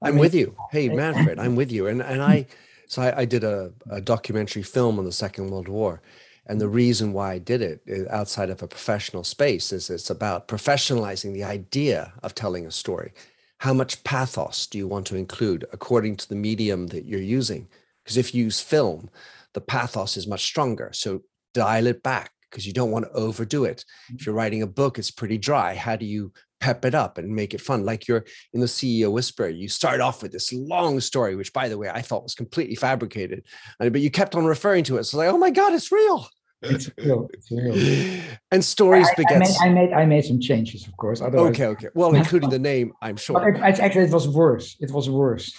[0.02, 0.48] I I'm mean, with you.
[0.76, 1.88] Hey, Manfred, I'm with you.
[1.88, 2.48] And and I
[2.88, 6.02] so I, I did a, a documentary film on the Second World War.
[6.48, 10.10] And the reason why I did it uh, outside of a professional space is it's
[10.10, 13.14] about professionalizing the idea of telling a story.
[13.60, 17.68] How much pathos do you want to include according to the medium that you're using?
[18.04, 19.10] Because if you use film,
[19.54, 20.92] the pathos is much stronger.
[20.94, 23.84] So dial it back because you don't want to overdo it.
[24.10, 24.24] If mm-hmm.
[24.26, 25.74] you're writing a book, it's pretty dry.
[25.74, 27.86] How do you pep it up and make it fun.
[27.86, 31.70] Like you're in the CEO Whisperer, you start off with this long story, which by
[31.70, 33.44] the way, I thought was completely fabricated,
[33.80, 35.04] but you kept on referring to it.
[35.06, 36.28] So like, oh my God, it's real.
[36.62, 37.30] It's real.
[37.34, 38.22] It's real.
[38.52, 39.36] and stories I, beget.
[39.36, 41.22] I made, I made, I made some changes, of course.
[41.22, 41.88] Otherwise, okay, okay.
[41.94, 43.40] Well, including the name, I'm sure.
[43.40, 44.76] But it, actually, it was worse.
[44.80, 45.56] It was worse.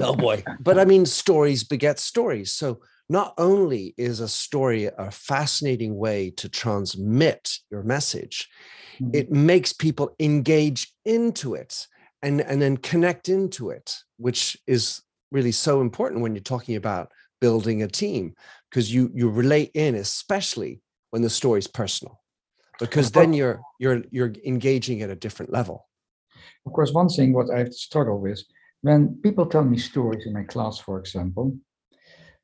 [0.00, 0.42] oh boy!
[0.60, 2.52] But I mean, stories beget stories.
[2.52, 2.80] So
[3.12, 8.48] not only is a story a fascinating way to transmit your message,
[8.98, 9.10] mm-hmm.
[9.14, 11.86] it makes people engage into it
[12.22, 17.12] and, and then connect into it, which is really so important when you're talking about
[17.40, 18.34] building a team
[18.70, 22.20] because you you relate in especially when the story is personal
[22.78, 25.88] because then you're you're you're engaging at a different level
[26.66, 28.40] of course one thing what i struggle with
[28.82, 31.52] when people tell me stories in my class for example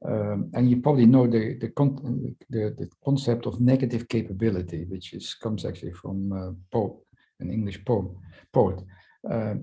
[0.06, 5.12] um, and you probably know the the, con- the, the concept of negative capability, which
[5.12, 7.04] is comes actually from uh, Pope,
[7.40, 8.08] an English poet.
[8.52, 8.78] poet.
[9.28, 9.54] Uh,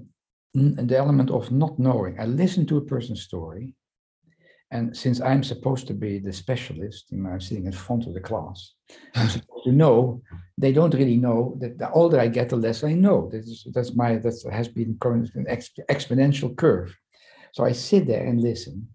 [0.54, 2.18] the element of not knowing.
[2.20, 3.76] I listen to a person's story,
[4.72, 8.14] and since I'm supposed to be the specialist, you know, I'm sitting in front of
[8.14, 8.74] the class,
[9.16, 10.22] I'm supposed to know.
[10.58, 13.30] They don't really know that the older I get, the less I know.
[13.32, 15.46] That's that's my that has been an
[15.90, 16.98] exponential curve.
[17.54, 18.88] So I sit there and listen,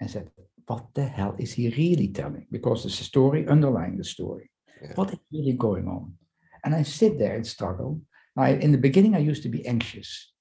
[0.00, 0.30] and said,
[0.66, 2.46] what the hell is he really telling?
[2.50, 4.50] Because there's a story underlying the story.
[4.82, 4.92] Yeah.
[4.94, 6.14] What is really going on?
[6.64, 8.00] And I sit there and struggle.
[8.36, 10.32] I, in the beginning, I used to be anxious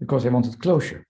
[0.00, 1.06] because I wanted closure.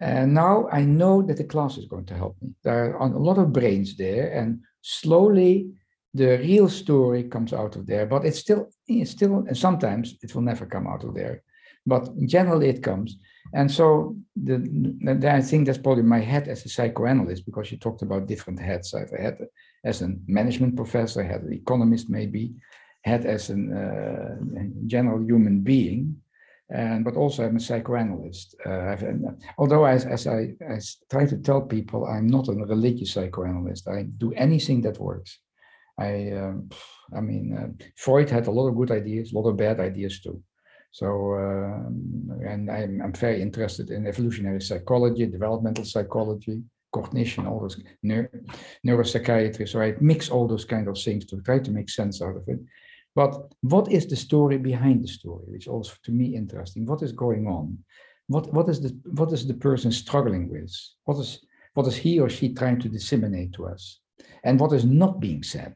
[0.00, 2.50] And now I know that the class is going to help me.
[2.62, 5.70] There are a lot of brains there, and slowly
[6.12, 8.04] the real story comes out of there.
[8.04, 11.42] But it's still, it's still, and sometimes it will never come out of there.
[11.86, 13.16] But generally, it comes.
[13.52, 17.78] And so the, the, I think that's probably my head as a psychoanalyst, because you
[17.78, 18.94] talked about different heads.
[18.94, 19.38] I've had
[19.84, 22.54] as a management professor, I had an economist maybe,
[23.02, 26.20] had as a uh, general human being,
[26.70, 28.56] and but also I'm a psychoanalyst.
[28.66, 28.96] Uh,
[29.58, 30.54] although as, I
[31.08, 33.88] try to tell people, I'm not a religious psychoanalyst.
[33.88, 35.38] I do anything that works.
[35.98, 36.68] I, um,
[37.16, 40.20] I mean, uh, Freud had a lot of good ideas, a lot of bad ideas
[40.20, 40.42] too.
[40.90, 41.88] So, uh,
[42.48, 48.28] and I'm, I'm very interested in evolutionary psychology, developmental psychology, cognition, all those neuro,
[48.86, 49.68] neuropsychiatry.
[49.68, 52.44] So I mix all those kind of things to try to make sense out of
[52.48, 52.60] it.
[53.14, 56.86] But what is the story behind the story, which also to me interesting?
[56.86, 57.78] What is going on?
[58.28, 60.72] What what is the what is the person struggling with?
[61.04, 61.40] What is
[61.74, 64.00] what is he or she trying to disseminate to us?
[64.44, 65.74] And what is not being said?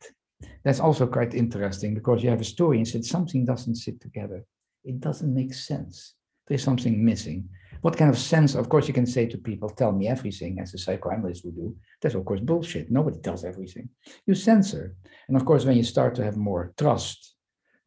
[0.64, 4.44] That's also quite interesting because you have a story and said something doesn't sit together
[4.84, 6.14] it doesn't make sense.
[6.46, 7.48] There's something missing.
[7.82, 8.54] What kind of sense?
[8.54, 11.76] Of course, you can say to people, tell me everything, as a psychoanalyst would do.
[12.00, 12.90] That's, of course, bullshit.
[12.90, 13.88] Nobody tells everything.
[14.26, 14.96] You censor.
[15.28, 17.36] And of course, when you start to have more trust,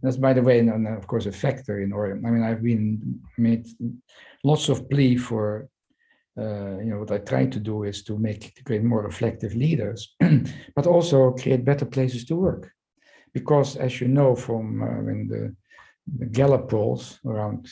[0.02, 3.22] that's, by the way, and of course, a factor in, or I mean, I've been
[3.38, 3.68] made
[4.44, 5.70] lots of plea for
[6.38, 9.54] uh, you know, what I try to do is to make to create more reflective
[9.56, 10.16] leaders,
[10.76, 12.72] but also create better places to work.
[13.34, 15.56] Because, as you know, from uh, when the
[16.08, 17.68] the Gallup polls, around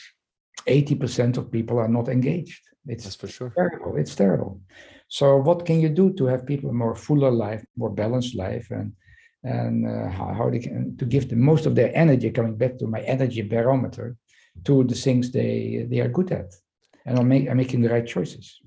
[0.66, 2.62] 80% of people are not engaged.
[2.86, 3.52] It's That's for sure.
[3.56, 3.96] terrible.
[3.96, 4.60] It's terrible.
[5.08, 8.68] So what can you do to have people a more fuller life, more balanced life,
[8.70, 8.92] and
[9.44, 12.78] and uh, how, how, they can to give the most of their energy coming back
[12.78, 14.16] to my energy barometer
[14.64, 16.54] to the things they they are good at,
[17.04, 18.60] and are, make, are making the right choices.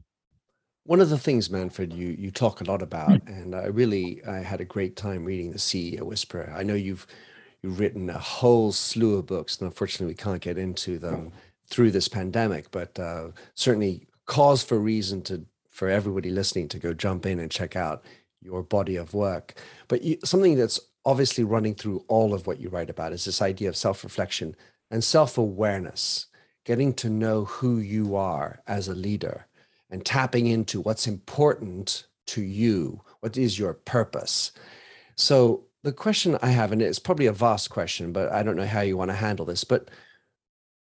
[0.84, 4.40] One of the things, Manfred, you you talk a lot about, and I really I
[4.40, 6.54] had a great time reading the CEO Whisperer.
[6.56, 7.08] I know you've you've
[7.66, 9.58] written a whole slew of books.
[9.58, 11.32] And unfortunately, we can't get into them
[11.68, 16.94] through this pandemic, but uh, certainly cause for reason to for everybody listening to go
[16.94, 18.04] jump in and check out
[18.42, 19.56] your body of work.
[19.90, 23.42] But you, something that's obviously running through all of what you write about is this
[23.42, 24.56] idea of self-reflection
[24.90, 26.28] and self-awareness,
[26.64, 29.48] getting to know who you are as a leader
[29.90, 34.52] and tapping into what's important to you, what is your purpose.
[35.16, 38.66] So the question I have, and it's probably a vast question, but I don't know
[38.66, 39.90] how you want to handle this, but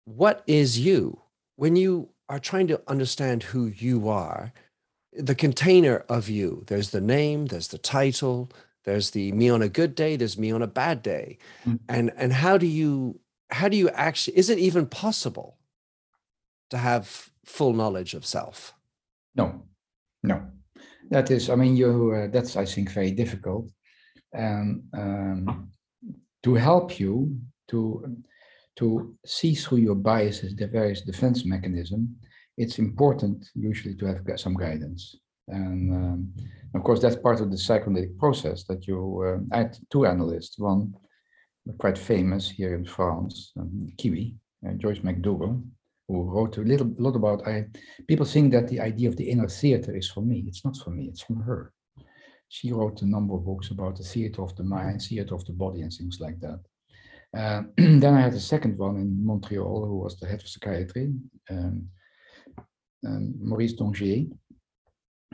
[0.06, 1.20] what is you?
[1.58, 4.54] When you are trying to understand who you are,
[5.12, 8.50] the container of you, there's the name, there's the title,
[8.86, 11.38] there's the me on a good day, there's me on a bad day.
[11.66, 11.76] Mm-hmm.
[11.90, 13.20] And and how do you
[13.52, 15.58] how do you actually is it even possible
[16.70, 18.74] to have full knowledge of self?
[19.36, 19.64] No.
[20.24, 20.48] No.
[21.10, 23.70] That is, I mean, you uh, that's I think very difficult
[24.34, 25.70] and um,
[26.44, 27.36] to help you
[27.70, 28.18] to
[28.76, 32.16] to see through your biases, the various defense mechanism,
[32.58, 35.16] it's important usually to have some guidance.
[35.48, 36.34] And um,
[36.74, 40.94] of course, that's part of the psychoanalytic process that you, uh, had two analysts, one
[41.78, 44.36] quite famous here in France, um, Kiwi,
[44.68, 45.64] uh, Joyce McDougall,
[46.08, 47.48] who wrote a little lot about.
[47.48, 47.68] I
[48.08, 50.44] people think that the idea of the inner theater is for me.
[50.48, 51.06] It's not for me.
[51.06, 51.72] It's from her.
[52.54, 55.54] She wrote a number of books about the theater of the mind, theater of the
[55.54, 56.60] body, and things like that.
[57.36, 61.14] Uh, then I had a second one in Montreal, who was the head of psychiatry,
[61.50, 61.90] um,
[63.08, 64.30] um, Maurice Dongier.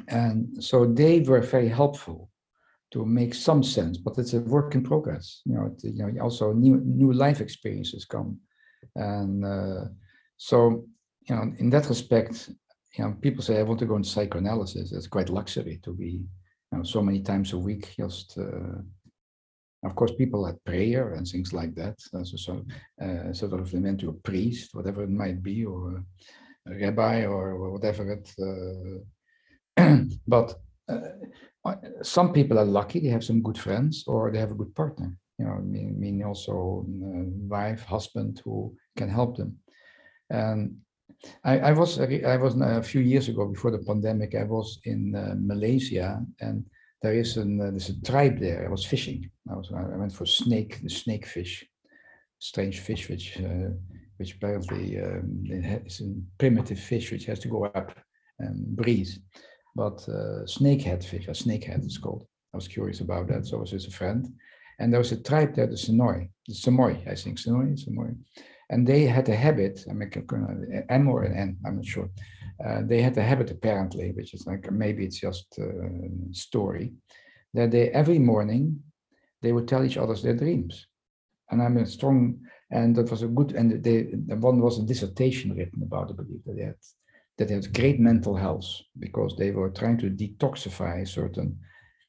[0.07, 2.31] And so they were very helpful
[2.91, 5.41] to make some sense, but it's a work in progress.
[5.43, 8.39] You know, it, you know, also new new life experiences come,
[8.95, 9.85] and uh,
[10.37, 10.85] so
[11.27, 12.49] you know, in that respect,
[12.97, 14.93] you know, people say I want to go into psychoanalysis.
[14.93, 16.23] It's quite luxury to be,
[16.77, 17.93] know, so many times a week.
[17.97, 18.81] Just, uh,
[19.83, 21.95] of course, people had prayer and things like that.
[21.99, 22.65] So, so
[23.01, 26.03] uh, sort of they went to a priest, whatever it might be, or
[26.67, 28.33] a rabbi, or whatever it.
[29.77, 29.95] Uh,
[30.27, 30.55] but
[30.89, 34.75] uh, some people are lucky; they have some good friends, or they have a good
[34.75, 35.15] partner.
[35.37, 39.57] You know, I mean, mean also uh, wife, husband who can help them.
[40.29, 40.77] And
[41.43, 44.35] I, I was I was a few years ago before the pandemic.
[44.35, 46.65] I was in uh, Malaysia, and
[47.01, 48.65] there is an uh, there's a tribe there.
[48.65, 49.29] I was fishing.
[49.49, 51.65] I was I went for snake the snake fish,
[52.39, 53.71] strange fish which uh,
[54.17, 55.43] which apparently um,
[55.85, 57.97] is a primitive fish which has to go up
[58.39, 59.11] and breathe.
[59.75, 62.25] But uh, snakehead fish, a snakehead is called.
[62.53, 64.27] I was curious about that, so I was with a friend,
[64.79, 68.15] and there was a tribe there, the Senoi, the Samoy, I think Senoi, Samoy
[68.69, 70.11] and they had a habit, I mean,
[70.89, 72.09] M or an N, I'm not sure.
[72.63, 75.89] Uh, they had a habit apparently, which is like maybe it's just a
[76.31, 76.93] story,
[77.53, 78.81] that they every morning
[79.41, 80.87] they would tell each other their dreams.
[81.51, 82.39] And I'm a strong,
[82.69, 86.13] and that was a good, and they, the one was a dissertation written about, the
[86.13, 86.75] belief that they had,
[87.37, 88.67] that they had great mental health
[88.99, 91.57] because they were trying to detoxify certain,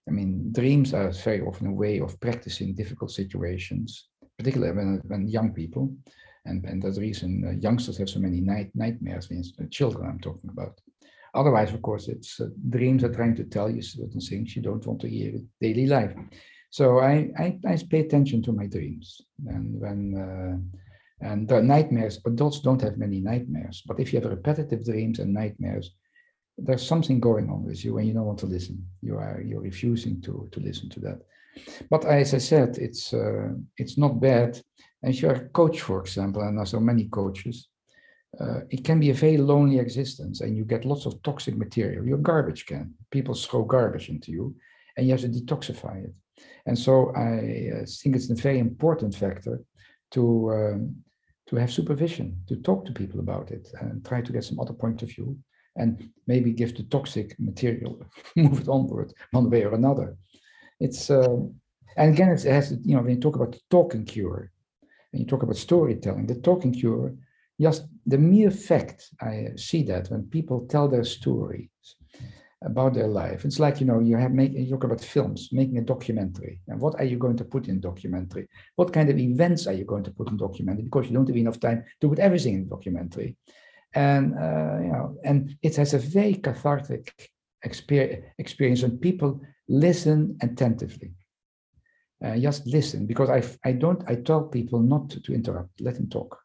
[0.09, 5.29] I mean, dreams are very often a way of practicing difficult situations, particularly when, when
[5.29, 5.95] young people
[6.45, 10.09] and, and that's the reason uh, youngsters have so many night nightmares, means the children
[10.09, 10.81] I'm talking about.
[11.35, 14.87] Otherwise, of course, it's uh, dreams are trying to tell you certain things you don't
[14.87, 16.13] want to hear in daily life.
[16.71, 19.21] So I, I, I pay attention to my dreams.
[19.47, 20.81] And when uh,
[21.23, 25.35] and the nightmares, adults don't have many nightmares, but if you have repetitive dreams and
[25.35, 25.91] nightmares,
[26.57, 28.87] there's something going on with you and you don't want to listen.
[29.03, 31.21] You are you're refusing to to listen to that.
[31.91, 34.61] But as I said, it's uh, it's not bad
[35.03, 37.69] if you're a coach, for example, and there's so many coaches,
[38.39, 42.07] uh, it can be a very lonely existence and you get lots of toxic material.
[42.07, 42.95] You're garbage can.
[43.11, 44.55] People throw garbage into you
[44.97, 46.15] and you have to detoxify it.
[46.67, 49.63] And so I uh, think it's a very important factor
[50.13, 50.97] to, um,
[51.49, 54.75] to have supervision, to talk to people about it and try to get some other
[54.75, 55.37] point of view
[55.77, 58.01] and maybe give the toxic material,
[58.37, 60.17] move it onward one way or another.
[60.79, 61.37] It's, uh,
[61.97, 64.53] and again, it has, you know, when you talk about the talking cure,
[65.11, 67.15] when you talk about storytelling, the talking cure,
[67.61, 71.69] just the mere fact I see that when people tell their stories
[72.63, 75.79] about their life, it's like you know you have make you talk about films, making
[75.79, 78.49] a documentary, and what are you going to put in documentary?
[78.77, 80.85] What kind of events are you going to put in documentary?
[80.85, 83.37] Because you don't have enough time to put everything in documentary,
[83.95, 87.31] and uh, you know, and it has a very cathartic
[87.63, 91.13] experience when people listen attentively
[92.25, 95.81] uh, just listen because I, I don't I tell people not to, to, interrupt.
[95.81, 96.39] Let them talk.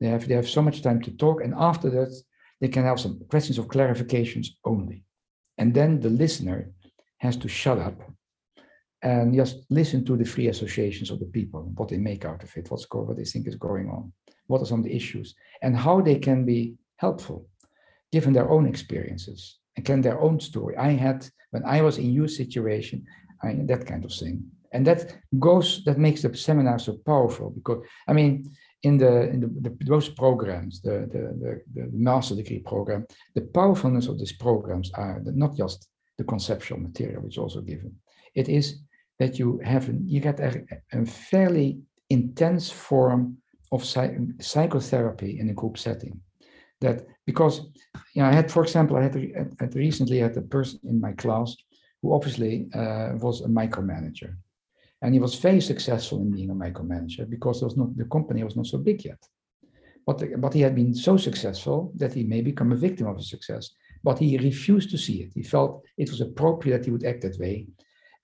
[0.00, 2.12] They have they have so much time to talk and after that
[2.60, 5.04] they can have some questions of clarifications only.
[5.58, 6.70] And then the listener
[7.18, 8.00] has to shut up
[9.02, 12.54] and just listen to the free associations of the people what they make out of
[12.56, 14.12] it what's going what they think is going on
[14.46, 17.48] what are some of the issues and how they can be helpful
[18.12, 20.76] given their own experiences and can their own story.
[20.76, 23.06] I had when i was in your situation
[23.42, 27.84] I, that kind of thing and that goes that makes the seminar so powerful because
[28.08, 28.50] i mean
[28.82, 33.42] in the in the, the those programs the, the, the the master degree program the
[33.42, 35.90] powerfulness of these programs are not just
[36.20, 37.92] the conceptual material which is also given.
[38.34, 38.66] It is
[39.18, 40.50] that you have you get a,
[40.92, 41.68] a fairly
[42.10, 43.38] intense form
[43.72, 46.20] of psych, psychotherapy in a group setting.
[46.82, 47.54] That because
[48.14, 49.14] you know i had for example i had,
[49.62, 51.48] had recently had a person in my class
[52.00, 54.30] who obviously uh, was a micromanager
[55.02, 58.66] and he was very successful in being a micromanager because not, the company was not
[58.66, 59.22] so big yet.
[60.06, 63.30] But, but he had been so successful that he may become a victim of his
[63.30, 63.70] success.
[64.02, 65.32] But he refused to see it.
[65.34, 67.66] He felt it was appropriate that he would act that way.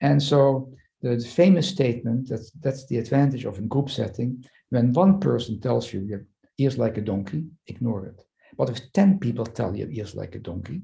[0.01, 0.71] And so
[1.01, 4.43] the famous statement that that's the advantage of a group setting.
[4.69, 6.25] When one person tells you your
[6.57, 8.21] ears like a donkey, ignore it.
[8.57, 10.81] But if 10 people tell you ears like a donkey,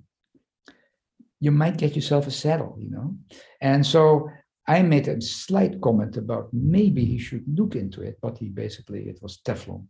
[1.40, 3.16] you might get yourself a saddle, you know.
[3.60, 4.30] And so
[4.68, 9.10] I made a slight comment about maybe he should look into it, but he basically,
[9.10, 9.88] it was Teflon.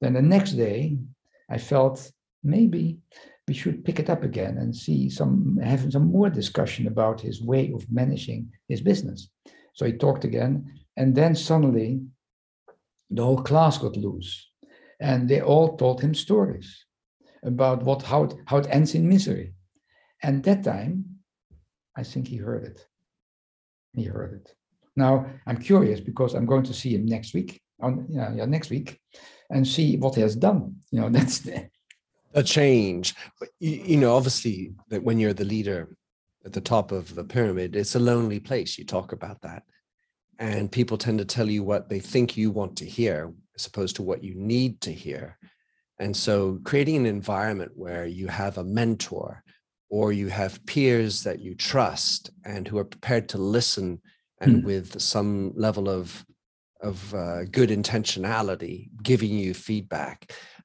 [0.00, 0.98] Then the next day,
[1.48, 2.10] I felt
[2.42, 2.98] maybe
[3.46, 7.42] we should pick it up again and see some have some more discussion about his
[7.42, 9.28] way of managing his business.
[9.74, 12.00] So he talked again, and then suddenly
[13.10, 14.50] the whole class got loose,
[15.00, 16.84] and they all told him stories
[17.44, 19.54] about what how it, how it ends in misery.
[20.22, 21.04] And that time,
[21.96, 22.86] I think he heard it.
[23.94, 24.54] He heard it.
[24.96, 28.70] Now I'm curious because I'm going to see him next week on yeah, yeah next
[28.70, 28.98] week,
[29.50, 30.76] and see what he has done.
[30.90, 31.68] You know that's the,
[32.34, 33.14] a change.
[33.38, 35.96] But you, you know, obviously, that when you're the leader
[36.44, 38.78] at the top of the pyramid, it's a lonely place.
[38.78, 39.62] You talk about that,
[40.38, 43.96] and people tend to tell you what they think you want to hear, as opposed
[43.96, 45.38] to what you need to hear.
[45.98, 49.42] And so, creating an environment where you have a mentor
[49.94, 54.00] or you have peers that you trust and who are prepared to listen
[54.40, 54.64] and mm.
[54.64, 56.24] with some level of
[56.80, 60.18] of uh, good intentionality giving you feedback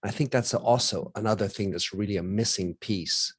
[0.03, 3.33] I think that's also another thing that's really a missing piece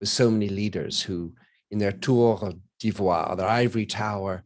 [0.00, 1.34] with so many leaders who,
[1.70, 4.44] in their tour d'ivoire, their ivory tower,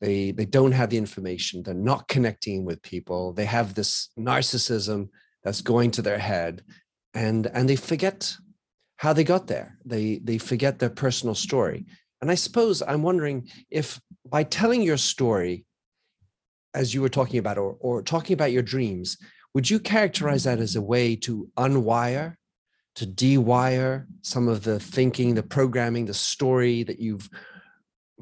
[0.00, 1.62] they they don't have the information.
[1.62, 3.32] They're not connecting with people.
[3.32, 5.08] They have this narcissism
[5.44, 6.62] that's going to their head,
[7.14, 8.34] and and they forget
[9.02, 9.76] how they got there.
[9.84, 11.86] They they forget their personal story.
[12.20, 15.64] And I suppose I'm wondering if by telling your story,
[16.72, 19.18] as you were talking about, or, or talking about your dreams,
[19.54, 22.36] would you characterize that as a way to unwire,
[22.94, 27.28] to dewire some of the thinking, the programming, the story that you've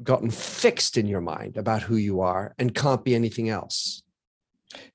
[0.01, 4.01] gotten fixed in your mind about who you are and can't be anything else?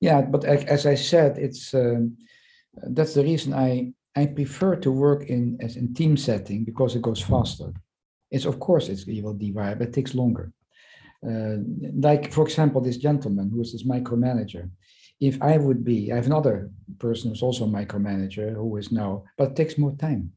[0.01, 2.17] Yeah, but as I said, it's um,
[2.73, 7.07] that's the reason I I prefer to work in as in team setting because it
[7.09, 7.69] goes faster.
[8.33, 10.45] It's of course it's will dewire, but it takes longer.
[11.29, 11.57] Uh,
[12.07, 14.69] like for example, this gentleman who is this micromanager
[15.19, 19.23] if I would be, I have another person who's also a micromanager who is now,
[19.37, 20.31] but it takes more time.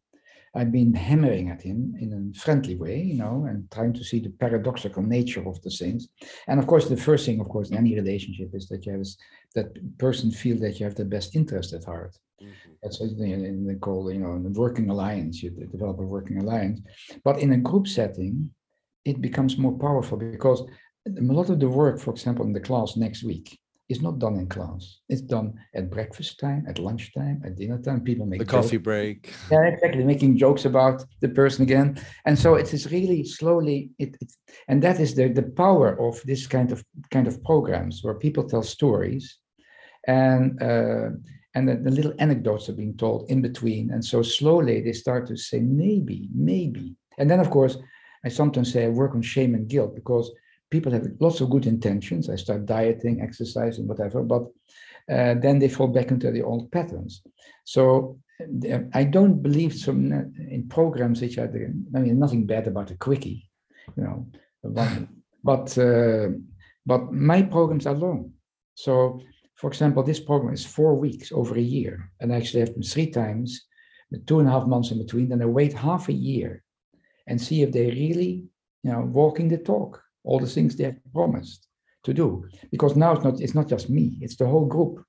[0.55, 4.18] I've been hammering at him in a friendly way, you know, and trying to see
[4.18, 6.09] the paradoxical nature of the things.
[6.49, 9.07] And of course, the first thing, of course, in any relationship is that you have
[9.55, 12.16] that person feel that you have the best interest at heart.
[12.43, 12.72] Mm-hmm.
[12.82, 15.43] That's what they, they call, you know, the working alliance.
[15.43, 16.80] You develop a working alliance,
[17.24, 18.51] but in a group setting,
[19.05, 20.62] it becomes more powerful because
[21.07, 23.59] a lot of the work, for example, in the class next week,
[23.91, 25.01] is not done in class.
[25.09, 28.03] It's done at breakfast time, at lunchtime, at dinner time.
[28.03, 29.34] People make the coffee break.
[29.51, 30.05] Yeah, exactly.
[30.05, 33.91] Making jokes about the person again, and so it is really slowly.
[33.99, 34.32] It, it
[34.68, 38.45] and that is the the power of this kind of kind of programs where people
[38.45, 39.38] tell stories,
[40.07, 41.09] and uh,
[41.55, 45.26] and the, the little anecdotes are being told in between, and so slowly they start
[45.26, 47.76] to say maybe, maybe, and then of course
[48.24, 50.30] I sometimes say I work on shame and guilt because
[50.70, 52.30] people have lots of good intentions.
[52.30, 54.42] I start dieting, exercising, whatever, but
[55.11, 57.22] uh, then they fall back into the old patterns.
[57.64, 62.66] So uh, I don't believe some in programs which are the, I mean, nothing bad
[62.66, 63.48] about a quickie,
[63.96, 64.26] you know,
[64.62, 64.88] but
[65.42, 66.28] but, uh,
[66.84, 68.32] but my programs are long.
[68.74, 69.20] So,
[69.61, 72.82] for example, this program is four weeks over a year, and I actually have them
[72.82, 73.66] three times,
[74.11, 75.28] with two and a half months in between.
[75.28, 76.64] Then I wait half a year
[77.26, 78.46] and see if they really,
[78.82, 81.66] you know, walking the talk all the things they have promised
[82.04, 82.46] to do.
[82.70, 85.04] Because now it's not it's not just me, it's the whole group.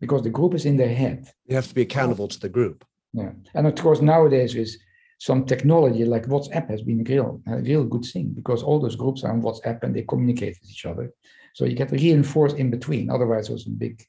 [0.00, 1.30] Because the group is in their head.
[1.46, 2.84] You have to be accountable to the group.
[3.12, 3.32] Yeah.
[3.54, 4.70] And of course nowadays with
[5.18, 8.96] some technology like WhatsApp has been a real a real good thing because all those
[8.96, 11.12] groups are on WhatsApp and they communicate with each other.
[11.54, 13.10] So you get reinforced in between.
[13.10, 14.04] Otherwise, it was a big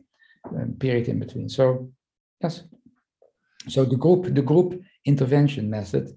[0.50, 1.50] um, period in between.
[1.50, 1.92] So
[2.42, 2.64] yes.
[3.68, 6.10] So the group the group intervention method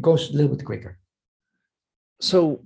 [0.00, 0.98] goes a little bit quicker.
[2.20, 2.62] So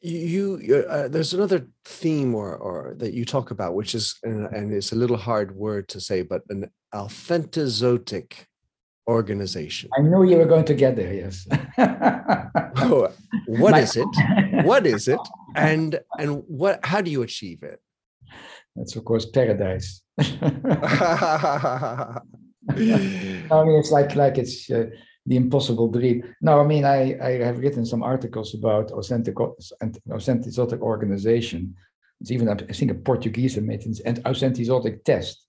[0.00, 4.92] you uh, there's another theme or or that you talk about which is and, it's
[4.92, 8.32] a little hard word to say but an authentizotic
[9.08, 11.46] organization i know you were going to get there yes
[11.78, 13.08] oh,
[13.46, 14.06] what My- is it
[14.64, 15.20] what is it
[15.56, 17.80] and and what how do you achieve it
[18.74, 20.02] that's of course paradise
[22.68, 24.86] I mean, it's like like it's uh,
[25.26, 26.22] the impossible dream.
[26.40, 29.34] No, I mean, I, I have written some articles about authentic,
[29.80, 31.74] and authentic organization.
[32.20, 35.45] It's even, I think, a Portuguese made an authentic test,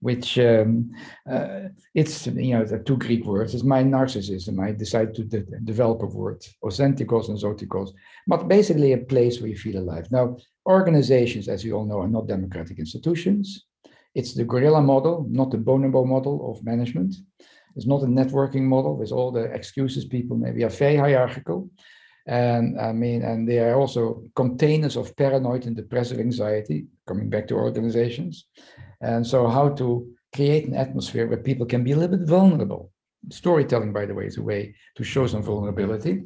[0.00, 0.90] which um,
[1.30, 3.54] uh, it's, you know, the two Greek words.
[3.54, 4.62] It's my narcissism.
[4.62, 7.90] I decided to de develop a word, authenticos and zotikos,
[8.26, 10.06] but basically a place where you feel alive.
[10.10, 10.36] Now,
[10.66, 13.64] organizations, as we all know, are not democratic institutions.
[14.14, 17.14] It's the gorilla model, not the bonobo model of management.
[17.76, 21.70] It's not a networking model with all the excuses people maybe are very hierarchical.
[22.28, 27.48] And I mean, and they are also containers of paranoid and depressive anxiety, coming back
[27.48, 28.46] to organizations.
[29.00, 32.92] And so how to create an atmosphere where people can be a little bit vulnerable.
[33.30, 36.22] Storytelling, by the way, is a way to show some vulnerability.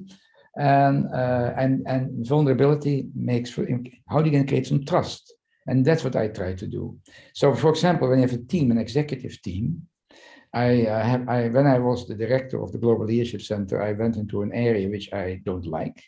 [0.57, 3.67] And uh, and and vulnerability makes for
[4.09, 5.33] how do you create some trust?
[5.69, 6.99] And that's what I try to do.
[7.33, 9.87] So, for example, when you have a team, an executive team,
[10.55, 13.93] I uh, have I when I was the director of the Global Leadership Center, I
[13.93, 16.03] went into an area which I don't like,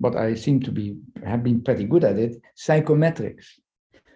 [0.00, 2.36] but I seem to be have been pretty good at it.
[2.56, 3.46] Psychometrics,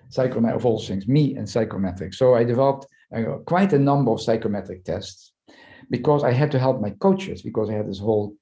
[0.09, 2.17] psychometrics of all things, me and psychometrics.
[2.17, 5.33] So I developed uh, quite a number of psychometric tests
[5.89, 8.35] because I had to help my coaches because I had this whole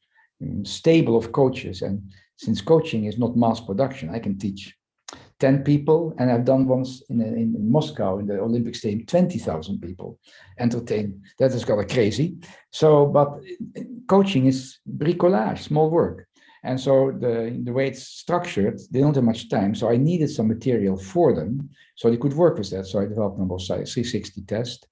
[0.42, 4.74] um, stable of coaches, and since coaching is not mass production, I can teach
[5.40, 9.80] 10 people, and I've done once in, in, in Moscow in the Olympic Stadium, 20,000
[9.80, 10.18] people
[10.58, 11.22] entertain.
[11.38, 12.38] That is kind of crazy.
[12.72, 13.38] So, but
[14.08, 16.26] coaching is bricolage, small work.
[16.64, 19.74] And so the, the way it's structured, they don't have much time.
[19.74, 22.86] So I needed some material for them so they could work with that.
[22.86, 24.88] So I developed number 360 test.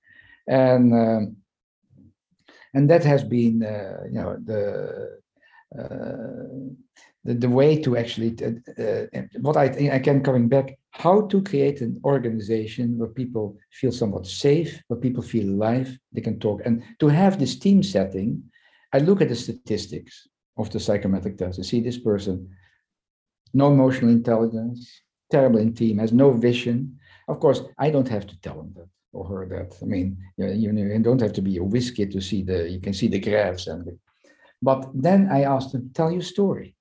[0.46, 1.36] And um,
[2.76, 5.18] and that has been, uh, you know, the
[5.78, 11.42] uh, the, the way to actually uh, uh, what I again coming back how to
[11.42, 16.62] create an organization where people feel somewhat safe where people feel alive they can talk.
[16.64, 18.42] And to have this team setting
[18.92, 21.58] I look at the statistics of the psychometric test.
[21.58, 22.48] And see this person
[23.52, 26.98] no emotional intelligence terrible in team has no vision.
[27.28, 29.76] Of course I don't have to tell them that or her that.
[29.82, 32.70] I mean you, know, you don't have to be a whiz kid to see the
[32.70, 33.98] you can see the graphs and the,
[34.62, 36.75] but then I asked them tell your story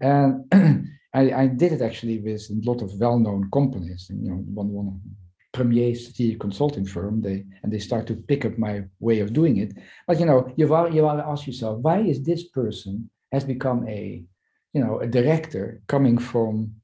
[0.00, 0.44] and
[1.14, 4.06] I, I, did it actually with a lot of well-known companies.
[4.10, 5.00] And, you know, one one
[5.52, 7.20] premier strategic consulting firm.
[7.20, 9.72] They and they start to pick up my way of doing it.
[10.06, 13.86] But you know, you want you to ask yourself, why is this person has become
[13.88, 14.22] a
[14.72, 16.74] you know a director coming from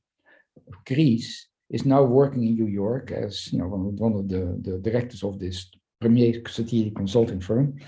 [0.86, 4.58] Greece is now working in New York as you know one of, one of the,
[4.62, 7.78] the directors of this premier strategic consulting firm.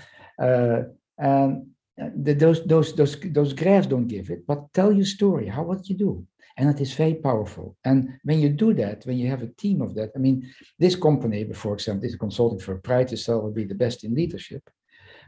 [0.41, 0.83] Uh,
[1.17, 1.67] and
[2.15, 5.47] the, those those those those graphs don't give it, but tell your story.
[5.47, 6.25] How what you do,
[6.57, 7.77] and it is very powerful.
[7.83, 10.47] And when you do that, when you have a team of that, I mean,
[10.77, 14.69] this company, for example, this consulting for pride itself will be the best in leadership.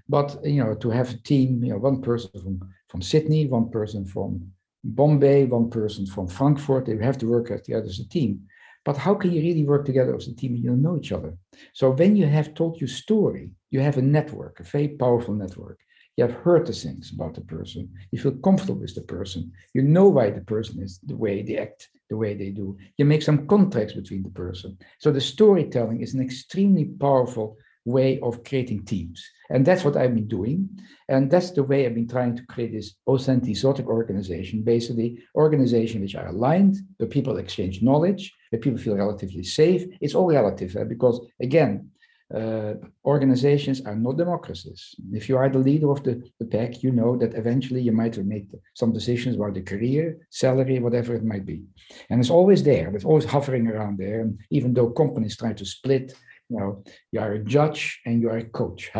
[0.07, 3.69] But you know, to have a team, you know, one person from from Sydney, one
[3.69, 4.51] person from
[4.84, 8.41] Bombay, one person from Frankfurt, they have to work together as a team.
[8.84, 11.11] But how can you really work together as a team and you don't know each
[11.11, 11.38] other?
[11.74, 15.80] So when you have told your story, you have a network, a very powerful network.
[16.18, 17.89] You have heard the things about the person.
[18.12, 19.51] You feel comfortable with the person.
[19.74, 22.78] You know why the person is the way they act, the way they do.
[22.97, 24.78] You make some contracts between the person.
[24.99, 29.28] So the storytelling is an extremely powerful way of creating teams.
[29.49, 30.70] And that's what I've been doing.
[31.09, 36.16] And that's the way I've been trying to create this authentic organization, basically organization which
[36.16, 39.86] are aligned, where people exchange knowledge, where people feel relatively safe.
[39.99, 40.84] It's all relative eh?
[40.84, 41.89] because again,
[42.34, 42.73] uh,
[43.05, 44.95] organizations are not democracies.
[45.11, 48.17] If you are the leader of the, the pack, you know that eventually you might
[48.17, 51.63] make some decisions about the career, salary, whatever it might be.
[52.09, 54.21] And it's always there, it's always hovering around there.
[54.21, 56.13] And even though companies try to split,
[56.49, 58.91] you know, you are a judge and you are a coach.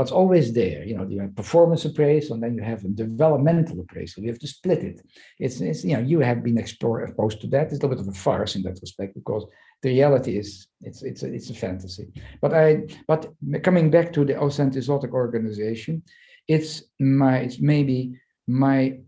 [0.00, 0.84] It's always there.
[0.84, 4.22] You know, you have performance appraisal and then you have a developmental appraisal.
[4.22, 5.00] You have to split it.
[5.38, 7.66] It's, it's you know, you have been exposed to that.
[7.66, 9.46] It's a little bit of a farce in that respect because
[9.82, 12.08] the reality is it's it's a, it's a fantasy.
[12.40, 13.32] But I but
[13.62, 16.02] coming back to the authentic organization,
[16.48, 18.98] it's my it's maybe my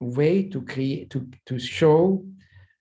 [0.00, 2.24] way to create to to show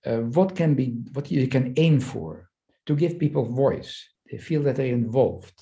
[0.06, 2.50] uh, what can be what you can aim for
[2.86, 5.54] to give people voice they feel that they're involved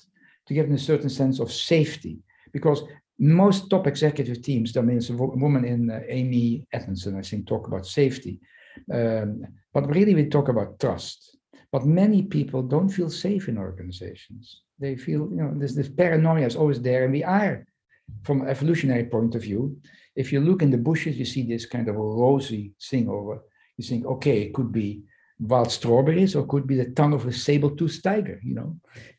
[0.48, 2.18] to give them a certain sense of safety
[2.52, 2.82] because
[3.18, 7.46] most top executive teams i mean there's a woman in uh, amy edmondson i think
[7.46, 8.40] talk about safety
[8.92, 9.44] um,
[9.74, 11.38] but really we talk about trust
[11.70, 14.62] but many people don't feel safe in organizations.
[14.78, 17.04] They feel, you know, this, this paranoia is always there.
[17.04, 17.66] And we are,
[18.22, 19.76] from an evolutionary point of view,
[20.16, 23.42] if you look in the bushes, you see this kind of a rosy thing over.
[23.76, 25.02] You think, okay, it could be
[25.40, 28.76] wild strawberries or could be the tongue of a saber-toothed tiger, you know.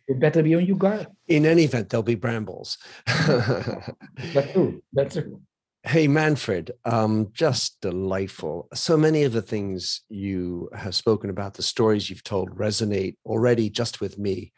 [0.07, 1.07] You better be on your guard.
[1.27, 2.77] In any event, there'll be brambles.
[3.05, 4.81] that's true.
[4.91, 5.41] That's true.
[5.83, 8.67] Hey, Manfred, um, just delightful.
[8.73, 13.69] So many of the things you have spoken about, the stories you've told resonate already
[13.69, 14.51] just with me.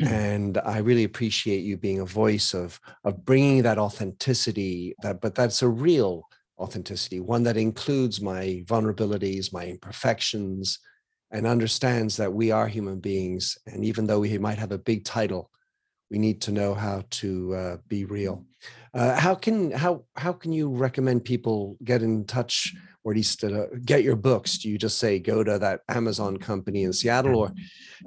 [0.00, 0.12] Mm-hmm.
[0.12, 5.34] And I really appreciate you being a voice of, of bringing that authenticity, that, but
[5.34, 6.24] that's a real
[6.58, 10.80] authenticity, one that includes my vulnerabilities, my imperfections,
[11.30, 13.58] and understands that we are human beings.
[13.66, 15.50] And even though we might have a big title,
[16.10, 18.44] we need to know how to uh, be real.
[18.94, 22.74] Uh, how can how how can you recommend people get in touch
[23.04, 24.58] or at least uh, get your books?
[24.58, 27.52] Do you just say go to that Amazon company in Seattle, or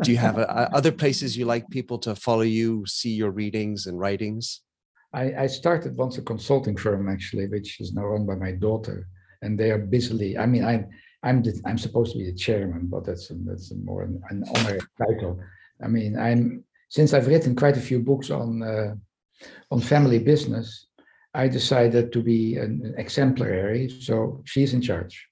[0.01, 3.85] do you have uh, other places you like people to follow you, see your readings
[3.85, 4.61] and writings?
[5.13, 9.07] I, I started once a consulting firm actually, which is now run by my daughter,
[9.41, 10.37] and they are busily.
[10.37, 10.89] I mean, I'm
[11.23, 14.21] I'm the, I'm supposed to be the chairman, but that's a, that's a more an,
[14.29, 15.39] an honorary title.
[15.83, 18.95] I mean, I'm since I've written quite a few books on uh,
[19.69, 20.87] on family business,
[21.33, 23.89] I decided to be an, exemplary.
[23.89, 25.27] So she's in charge,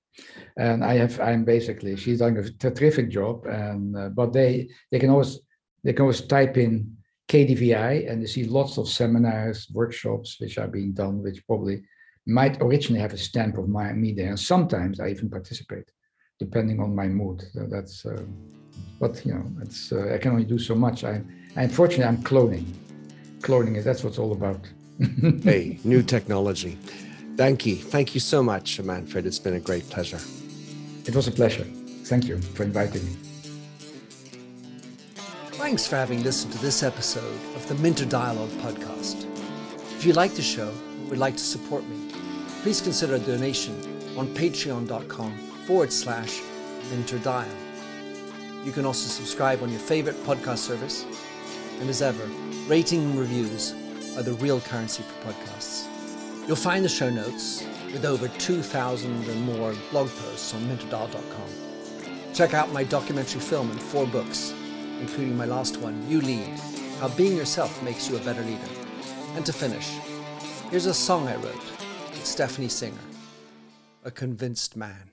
[0.58, 3.46] and I have I'm basically she's doing a terrific job.
[3.46, 5.40] And uh, but they they can always
[5.84, 6.98] they can always type in
[7.30, 11.84] KDVI and they see lots of seminars, workshops which are being done, which probably
[12.30, 14.30] might originally have a stamp of my me there.
[14.30, 15.92] And sometimes I even participate,
[16.40, 17.44] depending on my mood.
[17.54, 18.06] So that's.
[18.06, 18.24] Uh,
[19.00, 21.04] but you know, it's uh, I can only do so much.
[21.04, 21.22] I,
[21.56, 22.66] unfortunately I'm cloning.
[23.40, 24.68] Cloning is that's what it's all about.
[25.44, 26.78] hey, new technology.
[27.38, 27.78] Thank you.
[27.78, 29.26] Thank you so much, Manfred.
[29.26, 30.20] It's been a great pleasure.
[31.06, 31.64] It was a pleasure.
[32.04, 33.16] Thank you for inviting me.
[35.54, 39.26] Thanks for having listened to this episode of the Minter Dialogue podcast.
[39.96, 42.09] If you like the show and would like to support me,
[42.62, 43.74] please consider a donation
[44.18, 46.42] on patreon.com forward slash
[46.92, 47.48] minterdial.
[48.66, 51.06] You can also subscribe on your favorite podcast service.
[51.80, 52.26] And as ever,
[52.68, 53.74] rating and reviews
[54.18, 55.88] are the real currency for podcasts.
[56.48, 62.34] You'll find the show notes with over 2,000 and more blog posts on minterdial.com.
[62.34, 64.54] Check out my documentary film and four books,
[65.00, 66.60] including my last one, You Lead
[67.00, 68.68] How Being Yourself Makes You a Better Leader.
[69.36, 69.90] And to finish,
[70.70, 71.79] here's a song I wrote
[72.26, 72.96] Stephanie Singer,
[74.04, 75.12] A Convinced Man.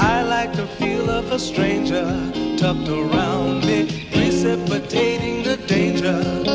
[0.00, 2.04] I like the feel of a stranger
[2.56, 6.47] tucked around me, precipitating the danger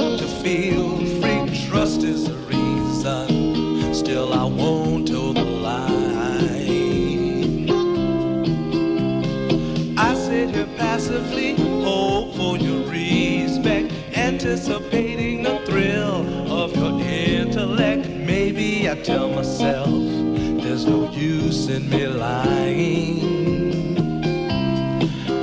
[14.64, 18.07] anticipating the thrill of your intellect.
[18.07, 23.97] Maybe I tell myself there's no use in me lying.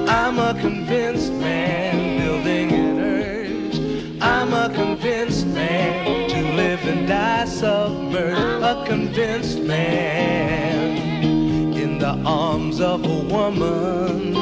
[0.09, 4.23] I'm a convinced man building an urge.
[4.23, 8.65] I'm a convinced man to live and die submerged.
[8.65, 10.97] A convinced man
[11.77, 14.35] in the arms of a woman.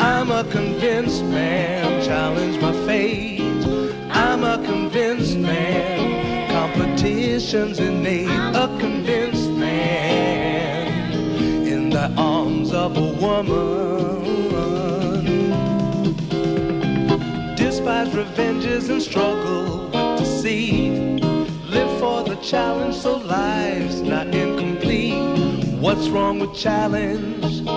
[0.00, 1.75] I'm a convinced man,
[2.16, 3.42] challenge my fate.
[4.08, 8.54] I'm a convinced man, competition's innate.
[8.64, 11.12] A convinced man
[11.72, 14.24] in the arms of a woman.
[17.54, 21.22] Despise revenges and struggle with deceit.
[21.74, 25.22] Live for the challenge so life's not incomplete.
[25.84, 27.68] What's wrong with challenge?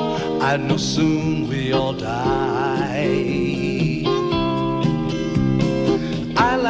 [0.52, 3.49] I know soon we all die.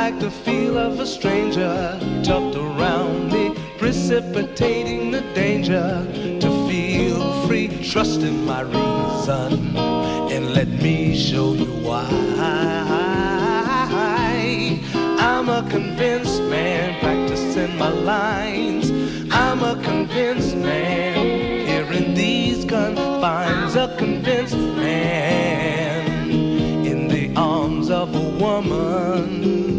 [0.10, 5.88] Like the feel of a stranger tucked around me, precipitating the danger
[6.40, 7.68] to feel free.
[7.92, 9.78] Trust in my reason
[10.34, 12.08] and let me show you why.
[15.20, 18.90] I'm a convinced man practicing my lines.
[19.32, 23.76] I'm a convinced man here in these confines.
[23.76, 26.32] A convinced man
[26.84, 29.79] in the arms of a woman.